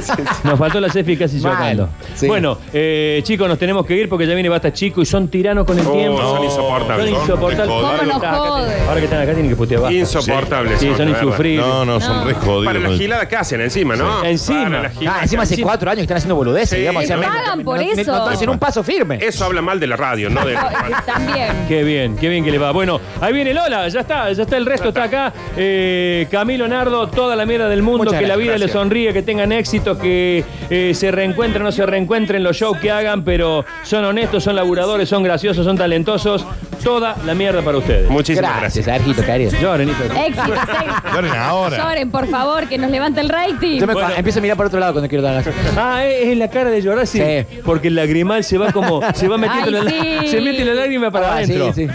Nos 0.44 0.60
faltó 0.60 0.80
la 0.80 0.90
selfie 0.90 1.18
casi 1.18 1.38
Mal, 1.40 1.52
chocando. 1.54 1.90
sí. 2.16 2.28
Bueno, 2.28 2.58
eh, 2.74 3.22
chicos, 3.24 3.48
nos 3.48 3.58
tenemos 3.58 3.86
que 3.86 3.96
ir 3.96 4.10
porque 4.10 4.26
ya 4.28 4.34
viene 4.34 4.50
Basta 4.50 4.72
Chico 4.74 5.02
y 5.02 5.06
son 5.06 5.28
tiranos 5.28 5.66
con 5.66 5.78
el 5.80 5.86
Oh, 5.88 5.92
tiempo. 5.92 6.22
son 6.22 6.44
insoportables. 6.44 7.10
Son 7.10 7.22
insoportables. 7.22 7.68
¿Cómo 7.68 7.82
nos 7.82 7.90
Ahora 7.92 8.00
que 8.04 8.10
están 8.12 8.34
acá, 8.34 8.38
jode? 8.38 8.82
Ahora 8.88 8.96
que 9.00 9.04
están 9.06 9.22
acá 9.22 9.34
tienen 9.34 9.50
que 9.50 9.56
putear 9.56 9.82
Basta. 9.82 9.96
Insoportables. 9.96 10.80
Sí, 10.80 10.88
son 10.90 10.98
verdad. 10.98 11.22
insufribles. 11.24 11.66
No, 11.68 11.86
no, 11.86 12.02
son 12.02 12.28
re 12.28 12.34
jodidos. 12.34 12.66
Para 12.66 12.80
la 12.80 12.86
con 12.86 12.94
el- 12.94 13.00
gilada 13.00 13.28
que 13.28 13.36
hacen 13.36 13.62
encima, 13.62 13.96
¿no? 13.96 14.24
Encima. 14.24 14.64
Para 14.64 14.82
la 14.84 14.90
gilada 14.90 15.18
Ah, 15.20 15.24
encima 15.24 15.42
que 15.42 15.44
hace 15.44 15.54
hacen. 15.56 15.64
cuatro 15.66 15.90
años 15.90 15.98
que 16.00 16.04
están 16.04 16.18
haciendo 16.18 16.36
boludeces, 16.36 16.70
Sí, 16.70 16.76
digamos. 16.78 17.04
o 17.04 17.08
sea, 17.08 17.16
que 17.16 17.22
me- 17.22 17.28
pagan 17.28 17.64
por 17.64 17.82
eso. 17.82 18.12
No, 18.12 18.23
no 18.26 18.32
hacen 18.32 18.50
un 18.50 18.60
paso 18.60 18.84
firme. 18.84 19.18
Eso 19.22 19.46
habla 19.46 19.62
mal 19.62 19.80
de 19.80 19.88
la 19.88 19.96
radio, 19.96 20.30
no 20.30 20.46
de... 20.46 20.56
También. 21.06 21.66
Qué 21.68 21.84
bien, 21.84 22.16
qué 22.18 22.30
bien 22.30 22.44
que 22.44 22.52
le 22.52 22.58
va. 22.58 22.72
Bueno, 22.72 23.00
ahí 23.22 23.34
viene 23.34 23.54
Lola, 23.54 23.88
ya 23.88 24.02
está, 24.02 24.32
ya 24.32 24.44
está, 24.44 24.58
el 24.58 24.66
resto 24.66 24.90
está 24.90 25.04
acá. 25.04 25.34
Eh, 25.58 26.28
Camilo 26.32 26.68
Nardo, 26.68 27.08
toda 27.08 27.36
la 27.36 27.46
mierda 27.46 27.70
del 27.70 27.82
mundo, 27.82 28.06
Muchas 28.06 28.20
que 28.20 28.28
la 28.28 28.36
vida 28.36 28.52
gracias. 28.52 28.68
les 28.68 28.72
sonríe, 28.74 29.14
que 29.14 29.22
tengan 29.22 29.52
éxito, 29.52 29.98
que 29.98 30.44
eh, 30.70 30.92
se 30.94 31.12
reencuentren 31.12 31.62
o 31.62 31.66
no 31.66 31.72
se 31.72 31.86
reencuentren 31.86 32.44
los 32.44 32.56
shows 32.58 32.78
que 32.80 32.92
hagan, 32.92 33.24
pero 33.24 33.66
son 33.84 34.04
honestos, 34.06 34.44
son 34.44 34.56
laburadores, 34.56 35.08
son 35.10 35.24
graciosos, 35.24 35.66
son 35.66 35.78
talentosos. 35.78 36.46
Toda 36.84 37.16
la 37.26 37.34
mierda 37.34 37.62
para 37.62 37.78
ustedes. 37.78 38.10
Muchísimas 38.10 38.60
Gracias. 38.60 38.84
Sergito, 38.84 39.24
querido. 39.24 39.52
Lloren, 39.62 39.88
hijo 39.88 40.04
Éxito, 40.04 40.54
éxito. 40.54 41.14
Lloren 41.14 41.32
ahora. 41.34 41.78
Lloren, 41.78 42.12
por 42.12 42.28
favor, 42.28 42.68
que 42.68 42.78
nos 42.78 42.92
levante 42.92 43.22
el 43.22 43.30
rating. 43.30 43.80
Yo 43.80 43.88
me 43.88 43.94
Bueno. 43.94 44.10
empiezo 44.18 44.40
a 44.40 44.42
mirar 44.42 44.58
por 44.58 44.66
otro 44.66 44.82
lado 44.82 44.92
cuando 44.92 45.08
quiero 45.08 45.24
dar 45.24 45.36
las 45.36 45.48
Ah, 45.78 46.06
es, 46.06 46.28
es 46.28 46.38
la 46.38 46.50
cara 46.50 46.70
de 46.72 46.82
llorar, 46.82 47.08
sí. 47.08 47.20
Sí. 47.20 47.60
Porque 47.64 47.88
el 47.88 47.96
lagrimal 48.04 48.44
se 48.44 48.58
va 48.58 48.72
como, 48.72 49.02
se 49.14 49.28
va 49.28 49.38
metiendo 49.38 49.80
Ay, 49.80 49.86
la, 49.86 49.90
sí. 50.22 50.28
se 50.28 50.42
mete 50.42 50.66
la 50.66 50.74
lágrima 50.74 51.10
para 51.12 51.36
Ah, 51.38 51.46
sí, 51.46 51.54
adentro. 51.54 51.74
sí. 51.74 51.88